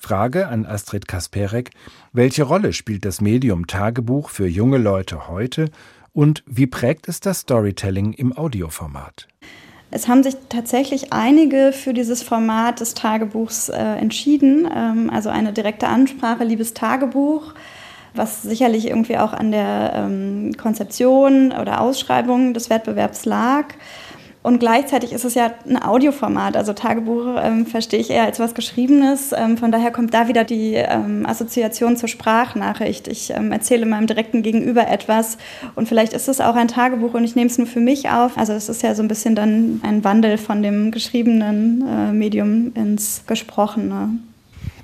Frage 0.00 0.48
an 0.48 0.66
Astrid 0.66 1.06
Kasperek: 1.06 1.70
Welche 2.12 2.42
Rolle 2.42 2.72
spielt 2.72 3.04
das 3.04 3.20
Medium 3.20 3.68
Tagebuch 3.68 4.30
für 4.30 4.48
junge 4.48 4.78
Leute 4.78 5.28
heute 5.28 5.70
und 6.12 6.42
wie 6.44 6.66
prägt 6.66 7.08
es 7.08 7.20
das 7.20 7.42
Storytelling 7.42 8.14
im 8.14 8.36
Audioformat? 8.36 9.28
Es 9.92 10.08
haben 10.08 10.24
sich 10.24 10.34
tatsächlich 10.48 11.12
einige 11.12 11.70
für 11.72 11.94
dieses 11.94 12.24
Format 12.24 12.80
des 12.80 12.94
Tagebuchs 12.94 13.68
äh, 13.68 13.76
entschieden. 13.76 14.68
Ähm, 14.74 15.08
also 15.08 15.28
eine 15.28 15.52
direkte 15.52 15.86
Ansprache, 15.86 16.42
liebes 16.42 16.74
Tagebuch 16.74 17.54
was 18.14 18.42
sicherlich 18.42 18.88
irgendwie 18.88 19.18
auch 19.18 19.32
an 19.32 19.50
der 19.50 19.92
ähm, 19.94 20.52
Konzeption 20.56 21.52
oder 21.52 21.80
Ausschreibung 21.80 22.54
des 22.54 22.70
Wettbewerbs 22.70 23.24
lag. 23.24 23.66
Und 24.42 24.58
gleichzeitig 24.58 25.12
ist 25.12 25.26
es 25.26 25.34
ja 25.34 25.52
ein 25.68 25.82
Audioformat, 25.82 26.56
also 26.56 26.72
Tagebuch 26.72 27.36
ähm, 27.42 27.66
verstehe 27.66 28.00
ich 28.00 28.08
eher 28.08 28.24
als 28.24 28.40
was 28.40 28.54
Geschriebenes. 28.54 29.34
Ähm, 29.36 29.58
von 29.58 29.70
daher 29.70 29.90
kommt 29.90 30.14
da 30.14 30.28
wieder 30.28 30.44
die 30.44 30.74
ähm, 30.76 31.26
Assoziation 31.26 31.98
zur 31.98 32.08
Sprachnachricht. 32.08 33.06
Ich 33.06 33.30
ähm, 33.30 33.52
erzähle 33.52 33.84
meinem 33.84 34.06
direkten 34.06 34.42
Gegenüber 34.42 34.88
etwas 34.88 35.36
und 35.74 35.88
vielleicht 35.88 36.14
ist 36.14 36.26
es 36.26 36.40
auch 36.40 36.54
ein 36.54 36.68
Tagebuch 36.68 37.12
und 37.12 37.24
ich 37.24 37.36
nehme 37.36 37.50
es 37.50 37.58
nur 37.58 37.66
für 37.66 37.80
mich 37.80 38.08
auf. 38.08 38.38
Also 38.38 38.54
es 38.54 38.70
ist 38.70 38.82
ja 38.82 38.94
so 38.94 39.02
ein 39.02 39.08
bisschen 39.08 39.34
dann 39.34 39.80
ein 39.82 40.04
Wandel 40.04 40.38
von 40.38 40.62
dem 40.62 40.90
geschriebenen 40.90 41.86
äh, 41.86 42.12
Medium 42.12 42.72
ins 42.74 43.24
Gesprochene. 43.26 44.20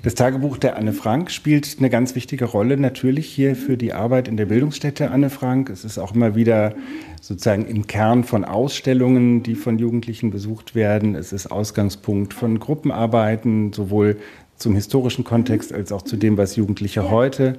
Das 0.03 0.13
Tagebuch 0.13 0.57
der 0.57 0.77
Anne 0.77 0.93
Frank 0.93 1.31
spielt 1.31 1.77
eine 1.79 1.89
ganz 1.89 2.13
wichtige 2.13 2.45
Rolle 2.45 2.77
natürlich 2.77 3.27
hier 3.27 3.55
für 3.55 3.77
die 3.77 3.93
Arbeit 3.93 4.27
in 4.27 4.37
der 4.37 4.45
Bildungsstätte 4.45 5.09
Anne 5.09 5.29
Frank. 5.29 5.69
Es 5.69 5.83
ist 5.83 5.97
auch 5.97 6.13
immer 6.13 6.35
wieder 6.35 6.75
sozusagen 7.19 7.65
im 7.65 7.87
Kern 7.87 8.23
von 8.23 8.45
Ausstellungen, 8.45 9.41
die 9.41 9.55
von 9.55 9.79
Jugendlichen 9.79 10.29
besucht 10.29 10.75
werden. 10.75 11.15
Es 11.15 11.33
ist 11.33 11.47
Ausgangspunkt 11.47 12.33
von 12.33 12.59
Gruppenarbeiten, 12.59 13.73
sowohl 13.73 14.17
zum 14.55 14.75
historischen 14.75 15.23
Kontext 15.23 15.73
als 15.73 15.91
auch 15.91 16.03
zu 16.03 16.15
dem, 16.15 16.37
was 16.37 16.55
Jugendliche 16.55 17.09
heute 17.09 17.57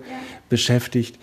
beschäftigt. 0.49 1.19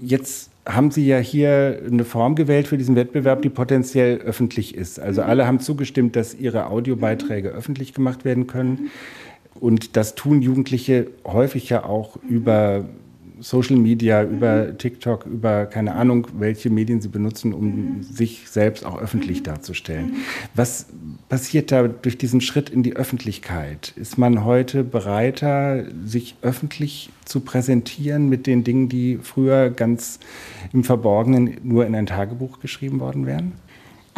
Jetzt 0.00 0.50
haben 0.66 0.90
Sie 0.90 1.06
ja 1.06 1.18
hier 1.18 1.82
eine 1.86 2.04
Form 2.04 2.36
gewählt 2.36 2.68
für 2.68 2.78
diesen 2.78 2.96
Wettbewerb, 2.96 3.42
die 3.42 3.48
potenziell 3.48 4.18
öffentlich 4.18 4.74
ist. 4.74 5.00
Also 5.00 5.22
alle 5.22 5.46
haben 5.46 5.60
zugestimmt, 5.60 6.16
dass 6.16 6.34
ihre 6.34 6.66
Audiobeiträge 6.66 7.48
öffentlich 7.48 7.92
gemacht 7.92 8.24
werden 8.24 8.46
können. 8.46 8.90
Und 9.60 9.96
das 9.96 10.14
tun 10.14 10.42
Jugendliche 10.42 11.08
häufig 11.24 11.68
ja 11.68 11.84
auch 11.84 12.16
über 12.28 12.86
Social 13.40 13.76
Media, 13.76 14.22
über 14.22 14.76
TikTok, 14.76 15.26
über 15.26 15.66
keine 15.66 15.94
Ahnung, 15.94 16.26
welche 16.38 16.70
Medien 16.70 17.00
sie 17.00 17.08
benutzen, 17.08 17.54
um 17.54 18.02
sich 18.02 18.48
selbst 18.48 18.84
auch 18.84 19.00
öffentlich 19.00 19.42
darzustellen. 19.42 20.16
Was 20.54 20.86
passiert 21.28 21.72
da 21.72 21.88
durch 21.88 22.18
diesen 22.18 22.40
Schritt 22.40 22.70
in 22.70 22.82
die 22.82 22.96
Öffentlichkeit? 22.96 23.94
Ist 23.96 24.18
man 24.18 24.44
heute 24.44 24.84
bereiter, 24.84 25.84
sich 26.04 26.36
öffentlich 26.42 27.10
zu 27.24 27.40
präsentieren 27.40 28.28
mit 28.28 28.46
den 28.46 28.62
Dingen, 28.64 28.88
die 28.88 29.18
früher 29.22 29.70
ganz 29.70 30.20
im 30.72 30.84
Verborgenen 30.84 31.56
nur 31.62 31.86
in 31.86 31.94
ein 31.94 32.06
Tagebuch 32.06 32.60
geschrieben 32.60 33.00
worden 33.00 33.26
wären? 33.26 33.52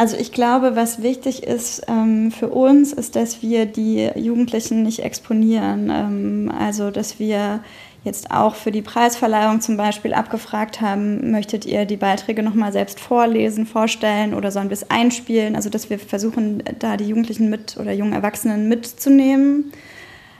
Also 0.03 0.17
ich 0.17 0.33
glaube, 0.33 0.75
was 0.75 1.01
wichtig 1.01 1.45
ist 1.45 1.83
ähm, 1.87 2.33
für 2.33 2.49
uns, 2.49 2.93
ist, 2.93 3.15
dass 3.15 3.41
wir 3.41 3.67
die 3.67 4.11
Jugendlichen 4.17 4.83
nicht 4.83 5.05
exponieren. 5.05 5.91
Ähm, 5.95 6.53
also 6.59 6.91
dass 6.91 7.21
wir 7.21 7.61
jetzt 8.03 8.33
auch 8.33 8.57
für 8.57 8.73
die 8.73 8.83
Preisverleihung 8.83 9.61
zum 9.61 9.77
Beispiel 9.77 10.13
abgefragt 10.13 10.81
haben, 10.81 11.31
möchtet 11.31 11.67
ihr 11.67 11.85
die 11.85 11.97
Beiträge 11.97 12.43
nochmal 12.43 12.73
selbst 12.73 12.99
vorlesen, 12.99 13.65
vorstellen 13.65 14.35
oder 14.35 14.51
sollen 14.51 14.71
wir 14.71 14.75
es 14.75 14.91
einspielen? 14.91 15.55
Also 15.55 15.71
dass 15.71 15.89
wir 15.89 16.01
versuchen, 16.01 16.65
da 16.81 16.97
die 16.97 17.07
Jugendlichen 17.07 17.49
mit 17.49 17.77
oder 17.79 17.93
jungen 17.93 18.13
Erwachsenen 18.13 18.69
mitzunehmen. 18.69 19.73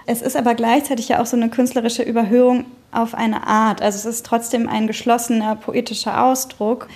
Es 0.07 0.23
ist 0.23 0.37
aber 0.37 0.57
gleichzeitig 0.57 1.09
ja 1.11 1.23
auch 1.23 1.27
so 1.27 1.37
eine 1.37 1.51
künstlerische 1.51 2.03
Überhöhung 2.03 2.65
auf 2.91 3.15
eine 3.15 3.47
Art. 3.47 3.81
Also 3.81 3.97
es 3.97 4.17
ist 4.17 4.27
trotzdem 4.27 4.69
ein 4.69 4.89
geschlossener 4.89 5.55
poetischer 5.55 6.25
Ausdruck. 6.25 6.89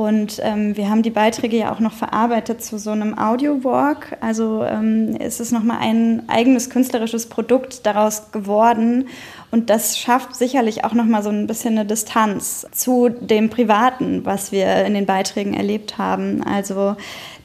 Und 0.00 0.40
ähm, 0.42 0.78
wir 0.78 0.88
haben 0.88 1.02
die 1.02 1.10
Beiträge 1.10 1.58
ja 1.58 1.72
auch 1.72 1.80
noch 1.80 1.92
verarbeitet 1.92 2.64
zu 2.64 2.78
so 2.78 2.90
einem 2.90 3.18
Audio-Walk. 3.18 4.16
Also 4.20 4.64
ähm, 4.64 5.14
ist 5.16 5.40
es 5.40 5.52
nochmal 5.52 5.78
ein 5.80 6.22
eigenes 6.26 6.70
künstlerisches 6.70 7.26
Produkt 7.28 7.84
daraus 7.84 8.32
geworden. 8.32 9.08
Und 9.50 9.68
das 9.68 9.98
schafft 9.98 10.36
sicherlich 10.36 10.84
auch 10.84 10.94
nochmal 10.94 11.22
so 11.22 11.30
ein 11.30 11.46
bisschen 11.46 11.76
eine 11.76 11.86
Distanz 11.86 12.66
zu 12.72 13.08
dem 13.08 13.50
Privaten, 13.50 14.24
was 14.24 14.52
wir 14.52 14.84
in 14.84 14.94
den 14.94 15.06
Beiträgen 15.06 15.54
erlebt 15.54 15.98
haben. 15.98 16.42
Also 16.44 16.96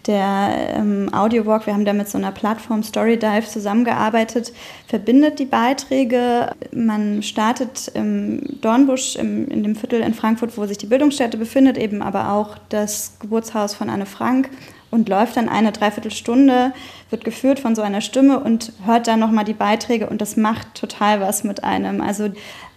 der 0.08 0.76
ähm, 0.76 1.12
Audiowalk, 1.12 1.65
wir 1.65 1.74
haben 1.74 1.86
da 1.86 1.94
mit 1.94 2.08
so 2.08 2.18
einer 2.20 2.32
Plattform 2.32 2.84
Storydive 2.84 3.48
zusammengearbeitet, 3.48 4.54
verbindet 4.88 5.39
die 5.39 5.46
Beiträge. 5.46 6.52
Man 6.72 7.24
startet 7.24 7.91
im 7.96 8.41
Dornbusch, 8.62 9.15
im, 9.15 9.48
in 9.48 9.63
dem 9.63 9.76
Viertel 9.76 10.02
in 10.02 10.13
Frankfurt, 10.13 10.58
wo 10.58 10.65
sich 10.68 10.78
die 10.78 10.86
Bildungsstätte 10.86 11.38
befindet, 11.38 11.78
eben 11.78 12.04
aber 12.04 12.34
auch 12.34 12.58
das 12.70 13.13
Geburtshaus 13.20 13.74
von 13.74 13.89
Anne 13.89 14.06
Frank 14.06 14.50
und 14.91 15.10
läuft 15.10 15.38
dann 15.38 15.50
eine 15.50 15.71
Dreiviertelstunde, 15.71 16.74
wird 17.10 17.24
geführt 17.24 17.60
von 17.60 17.76
so 17.76 17.82
einer 17.82 18.02
Stimme 18.02 18.39
und 18.39 18.71
hört 18.86 19.08
dann 19.08 19.19
nochmal 19.19 19.45
die 19.45 19.54
Beiträge 19.54 20.10
und 20.10 20.21
das 20.21 20.38
macht 20.38 20.76
total 20.76 21.21
was 21.21 21.43
mit 21.43 21.63
einem. 21.63 22.02
Also 22.02 22.30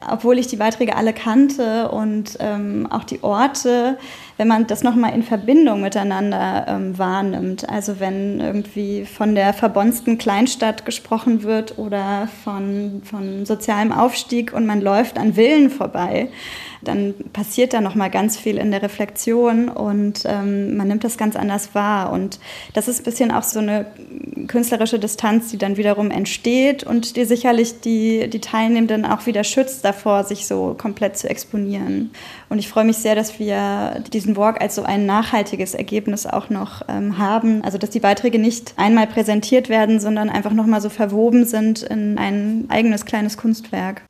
obwohl 0.06 0.38
ich 0.38 0.46
die 0.46 0.56
Beiträge 0.56 0.96
alle 0.96 1.12
kannte 1.12 1.90
und 1.90 2.36
ähm, 2.40 2.86
auch 2.90 3.04
die 3.04 3.22
Orte, 3.22 3.98
wenn 4.36 4.46
man 4.46 4.66
das 4.66 4.82
nochmal 4.84 5.12
in 5.12 5.22
Verbindung 5.22 5.80
miteinander 5.80 6.66
ähm, 6.68 6.96
wahrnimmt. 6.96 7.68
Also 7.68 7.98
wenn 7.98 8.38
irgendwie 8.38 9.04
von 9.04 9.34
der 9.34 9.52
verbonsten 9.52 10.18
Kleinstadt 10.18 10.84
gesprochen 10.84 11.42
wird 11.42 11.78
oder 11.78 12.28
von, 12.44 13.02
von 13.04 13.44
sozialem 13.44 13.92
Aufstieg 13.92 14.52
und 14.52 14.66
man 14.66 14.80
läuft 14.80 15.18
an 15.18 15.34
Villen 15.34 15.70
vorbei, 15.70 16.28
dann 16.82 17.14
passiert 17.32 17.72
da 17.72 17.80
nochmal 17.80 18.10
ganz 18.10 18.36
viel 18.36 18.58
in 18.58 18.70
der 18.70 18.82
Reflexion 18.82 19.68
und 19.68 20.22
ähm, 20.24 20.76
man 20.76 20.88
nimmt 20.88 21.04
das 21.04 21.18
ganz 21.18 21.36
anders 21.36 21.74
wahr. 21.74 22.12
Und 22.12 22.38
das 22.74 22.88
ist 22.88 23.00
ein 23.00 23.04
bisschen 23.04 23.30
auch 23.30 23.42
so 23.42 23.58
eine 23.58 23.86
künstlerische 24.46 24.98
Distanz, 24.98 25.50
die 25.50 25.58
dann 25.58 25.76
wiederum 25.76 26.10
entsteht 26.10 26.84
und 26.84 27.16
die 27.16 27.24
sicherlich 27.24 27.80
die, 27.80 28.28
die 28.30 28.40
Teilnehmenden 28.40 29.04
auch 29.04 29.26
wieder 29.26 29.44
schützt 29.44 29.84
davor, 29.84 30.24
sich 30.24 30.46
so 30.46 30.74
komplett 30.78 31.16
zu 31.18 31.28
exponieren. 31.28 32.10
Und 32.48 32.58
ich 32.58 32.68
freue 32.68 32.84
mich 32.84 32.98
sehr, 32.98 33.14
dass 33.14 33.38
wir 33.38 34.02
diesen 34.12 34.36
Walk 34.36 34.60
als 34.60 34.74
so 34.74 34.82
ein 34.82 35.06
nachhaltiges 35.06 35.74
Ergebnis 35.74 36.26
auch 36.26 36.50
noch 36.50 36.82
ähm, 36.88 37.18
haben. 37.18 37.62
Also 37.64 37.78
dass 37.78 37.90
die 37.90 38.00
Beiträge 38.00 38.38
nicht 38.38 38.74
einmal 38.76 39.06
präsentiert 39.06 39.68
werden, 39.68 40.00
sondern 40.00 40.30
einfach 40.30 40.52
nochmal 40.52 40.80
so 40.80 40.88
verwoben 40.88 41.44
sind 41.44 41.82
in 41.82 42.18
ein 42.18 42.66
eigenes 42.68 43.04
kleines 43.04 43.36
Kunstwerk. 43.36 44.02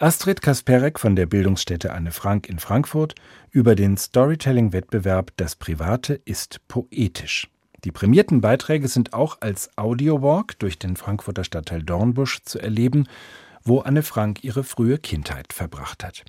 Astrid 0.00 0.42
Kasperek 0.42 1.00
von 1.00 1.16
der 1.16 1.26
Bildungsstätte 1.26 1.92
Anne 1.92 2.12
Frank 2.12 2.48
in 2.48 2.60
Frankfurt 2.60 3.16
über 3.50 3.74
den 3.74 3.96
Storytelling-Wettbewerb 3.96 5.32
Das 5.36 5.56
Private 5.56 6.20
ist 6.24 6.60
poetisch. 6.68 7.48
Die 7.82 7.90
prämierten 7.90 8.40
Beiträge 8.40 8.86
sind 8.86 9.12
auch 9.12 9.38
als 9.40 9.76
Audiowalk 9.76 10.56
durch 10.60 10.78
den 10.78 10.94
Frankfurter 10.94 11.42
Stadtteil 11.42 11.82
Dornbusch 11.82 12.44
zu 12.44 12.60
erleben, 12.60 13.08
wo 13.64 13.80
Anne 13.80 14.04
Frank 14.04 14.44
ihre 14.44 14.62
frühe 14.62 14.98
Kindheit 14.98 15.52
verbracht 15.52 16.04
hat. 16.04 16.24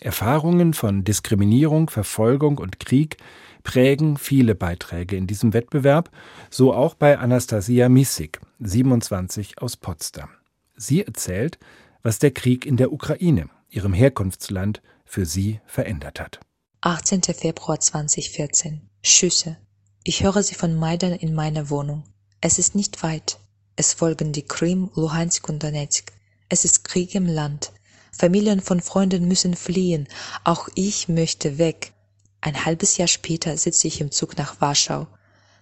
Erfahrungen 0.00 0.74
von 0.74 1.04
Diskriminierung, 1.04 1.90
Verfolgung 1.90 2.58
und 2.58 2.80
Krieg 2.80 3.18
prägen 3.62 4.16
viele 4.16 4.56
Beiträge 4.56 5.14
in 5.14 5.28
diesem 5.28 5.52
Wettbewerb, 5.52 6.10
so 6.50 6.74
auch 6.74 6.94
bei 6.94 7.20
Anastasia 7.20 7.88
Missig, 7.88 8.40
27 8.58 9.62
aus 9.62 9.76
Potsdam. 9.76 10.30
Sie 10.74 11.04
erzählt, 11.04 11.58
was 12.06 12.20
der 12.20 12.30
Krieg 12.30 12.64
in 12.64 12.76
der 12.76 12.92
Ukraine, 12.92 13.50
ihrem 13.68 13.92
Herkunftsland, 13.92 14.80
für 15.04 15.26
sie 15.26 15.60
verändert 15.66 16.20
hat. 16.20 16.38
18. 16.80 17.20
Februar 17.34 17.80
2014. 17.80 18.88
Schüsse. 19.02 19.56
Ich 20.04 20.22
höre 20.22 20.44
sie 20.44 20.54
von 20.54 20.76
Maidan 20.76 21.14
in 21.14 21.34
meiner 21.34 21.68
Wohnung. 21.68 22.04
Es 22.40 22.60
ist 22.60 22.76
nicht 22.76 23.02
weit. 23.02 23.40
Es 23.74 23.92
folgen 23.92 24.32
die 24.32 24.44
Krim, 24.44 24.88
Luhansk 24.94 25.48
und 25.48 25.64
Donetsk. 25.64 26.12
Es 26.48 26.64
ist 26.64 26.84
Krieg 26.84 27.12
im 27.16 27.26
Land. 27.26 27.72
Familien 28.12 28.60
von 28.60 28.80
Freunden 28.80 29.26
müssen 29.26 29.56
fliehen. 29.56 30.06
Auch 30.44 30.68
ich 30.76 31.08
möchte 31.08 31.58
weg. 31.58 31.92
Ein 32.40 32.64
halbes 32.64 32.98
Jahr 32.98 33.08
später 33.08 33.56
sitze 33.56 33.88
ich 33.88 34.00
im 34.00 34.12
Zug 34.12 34.38
nach 34.38 34.60
Warschau. 34.60 35.08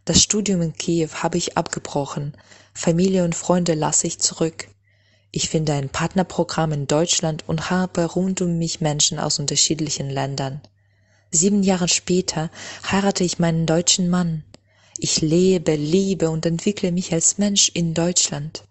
Das 0.04 0.22
Studium 0.22 0.60
in 0.60 0.74
Kiew 0.74 1.08
habe 1.22 1.38
ich 1.38 1.56
abgebrochen. 1.56 2.36
Familie 2.74 3.24
und 3.24 3.34
Freunde 3.34 3.72
lasse 3.72 4.06
ich 4.06 4.18
zurück. 4.18 4.68
Ich 5.36 5.48
finde 5.48 5.72
ein 5.72 5.88
Partnerprogramm 5.88 6.70
in 6.70 6.86
Deutschland 6.86 7.42
und 7.48 7.68
habe 7.68 8.04
rund 8.04 8.40
um 8.40 8.56
mich 8.56 8.80
Menschen 8.80 9.18
aus 9.18 9.40
unterschiedlichen 9.40 10.08
Ländern. 10.08 10.60
Sieben 11.32 11.64
Jahre 11.64 11.88
später 11.88 12.52
heirate 12.88 13.24
ich 13.24 13.40
meinen 13.40 13.66
deutschen 13.66 14.08
Mann. 14.08 14.44
Ich 14.96 15.22
lebe, 15.22 15.74
liebe 15.74 16.30
und 16.30 16.46
entwickle 16.46 16.92
mich 16.92 17.12
als 17.12 17.36
Mensch 17.36 17.68
in 17.68 17.94
Deutschland. 17.94 18.62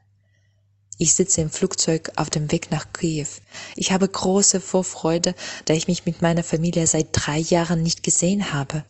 Ich 0.97 1.15
sitze 1.15 1.41
im 1.41 1.49
Flugzeug 1.49 2.13
auf 2.15 2.29
dem 2.29 2.49
Weg 2.49 2.71
nach 2.71 2.93
Kiew. 2.93 3.27
Ich 3.75 3.91
habe 3.91 4.07
große 4.07 4.61
Vorfreude, 4.61 5.35
da 5.65 5.73
ich 5.73 5.89
mich 5.89 6.05
mit 6.05 6.21
meiner 6.21 6.45
Familie 6.45 6.87
seit 6.87 7.07
drei 7.11 7.39
Jahren 7.39 7.83
nicht 7.83 8.03
gesehen 8.03 8.53
habe. 8.53 8.85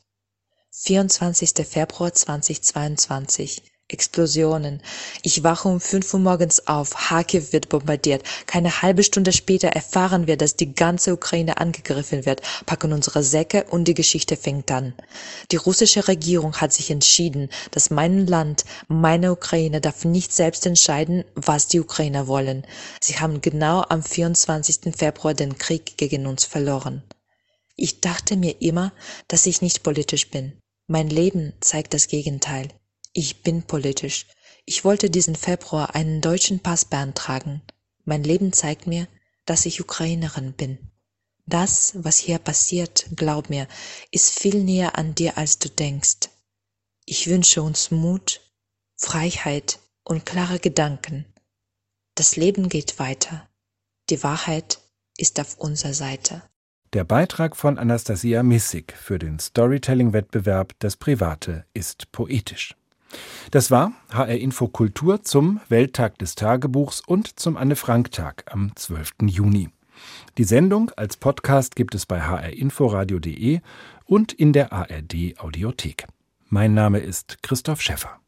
24. 0.70 1.66
Februar 1.66 2.14
2022. 2.14 3.64
Explosionen. 3.94 4.82
Ich 5.22 5.44
wache 5.44 5.70
um 5.70 5.80
fünf 5.80 6.14
Uhr 6.14 6.20
morgens 6.20 6.68
auf. 6.68 6.92
Kharkiv 6.92 7.54
wird 7.54 7.70
bombardiert. 7.70 8.24
Keine 8.48 8.82
halbe 8.82 9.04
Stunde 9.04 9.32
später 9.32 9.70
erfahren 9.70 10.28
wir, 10.28 10.36
dass 10.36 10.56
die 10.56 10.74
ganze 10.74 11.14
Ukraine 11.14 11.58
angegriffen 11.58 12.26
wird, 12.26 12.42
packen 12.66 12.92
unsere 12.92 13.24
Säcke 13.24 13.66
und 13.70 13.88
die 13.88 13.94
Geschichte 13.94 14.36
fängt 14.36 14.72
an. 14.72 14.94
Die 15.52 15.58
russische 15.58 16.08
Regierung 16.08 16.56
hat 16.56 16.74
sich 16.74 16.92
entschieden, 16.92 17.50
dass 17.72 17.90
mein 17.90 18.28
Land, 18.28 18.66
meine 18.88 19.32
Ukraine 19.32 19.80
darf 19.80 20.06
nicht 20.06 20.34
selbst 20.34 20.66
entscheiden, 20.66 21.24
was 21.36 21.68
die 21.68 21.80
Ukrainer 21.80 22.28
wollen. 22.28 22.66
Sie 23.00 23.20
haben 23.20 23.42
genau 23.42 23.84
am 23.88 24.04
24. 24.04 24.96
Februar 24.96 25.34
den 25.34 25.58
Krieg 25.58 25.98
gegen 25.98 26.28
uns 26.28 26.46
verloren. 26.46 27.04
Ich 27.76 28.02
dachte 28.02 28.36
mir 28.36 28.62
immer, 28.62 28.94
dass 29.28 29.46
ich 29.46 29.62
nicht 29.62 29.84
politisch 29.84 30.30
bin. 30.30 30.54
Mein 30.88 31.10
Leben 31.10 31.54
zeigt 31.60 31.94
das 31.94 32.08
Gegenteil. 32.08 32.68
Ich 33.14 33.44
bin 33.44 33.62
politisch. 33.62 34.26
Ich 34.66 34.84
wollte 34.84 35.12
diesen 35.12 35.36
Februar 35.36 35.94
einen 35.94 36.20
deutschen 36.20 36.60
Pass 36.62 36.84
beantragen. 36.84 37.62
Mein 38.06 38.24
Leben 38.24 38.54
zeigt 38.54 38.88
mir, 38.88 39.08
dass 39.46 39.68
ich 39.68 39.82
Ukrainerin 39.82 40.54
bin. 40.54 40.80
Das, 41.46 41.94
was 41.96 42.18
hier 42.18 42.40
passiert, 42.40 43.06
glaub 43.16 43.50
mir, 43.50 43.68
ist 44.12 44.40
viel 44.40 44.64
näher 44.64 44.98
an 44.98 45.14
dir, 45.14 45.38
als 45.38 45.60
du 45.60 45.70
denkst. 45.70 46.30
Ich 47.06 47.28
wünsche 47.28 47.62
uns 47.62 47.92
Mut, 47.92 48.42
Freiheit 48.96 49.80
und 50.04 50.26
klare 50.26 50.60
Gedanken. 50.60 51.26
Das 52.16 52.36
Leben 52.36 52.70
geht 52.70 52.98
weiter. 52.98 53.48
Die 54.10 54.24
Wahrheit 54.24 54.80
ist 55.18 55.40
auf 55.40 55.58
unserer 55.58 55.94
Seite. 55.94 56.42
Der 56.94 57.04
Beitrag 57.04 57.56
von 57.58 57.78
Anastasia 57.78 58.42
Missig 58.44 58.94
für 58.94 59.20
den 59.20 59.40
Storytelling-Wettbewerb 59.40 60.74
Das 60.80 60.96
Private 60.96 61.66
ist 61.74 62.12
poetisch. 62.12 62.76
Das 63.52 63.72
war 63.72 63.92
HR 64.12 64.38
Info 64.38 64.68
Kultur 64.68 65.24
zum 65.24 65.60
Welttag 65.70 66.18
des 66.20 66.36
Tagebuchs 66.36 67.02
und 67.02 67.40
zum 67.40 67.58
Anne-Frank-Tag 67.58 68.46
am 68.52 68.72
12. 68.76 69.12
Juni. 69.28 69.70
Die 70.38 70.44
Sendung 70.44 70.92
als 70.96 71.18
Podcast 71.18 71.76
gibt 71.76 71.96
es 71.96 72.06
bei 72.06 72.22
hrinforadio.de 72.22 73.60
und 74.06 74.34
in 74.34 74.54
der 74.54 74.74
ARD 74.74 75.38
Audiothek. 75.38 76.08
Mein 76.50 76.74
Name 76.74 77.00
ist 77.00 77.42
Christoph 77.42 77.82
Schäffer. 77.82 78.23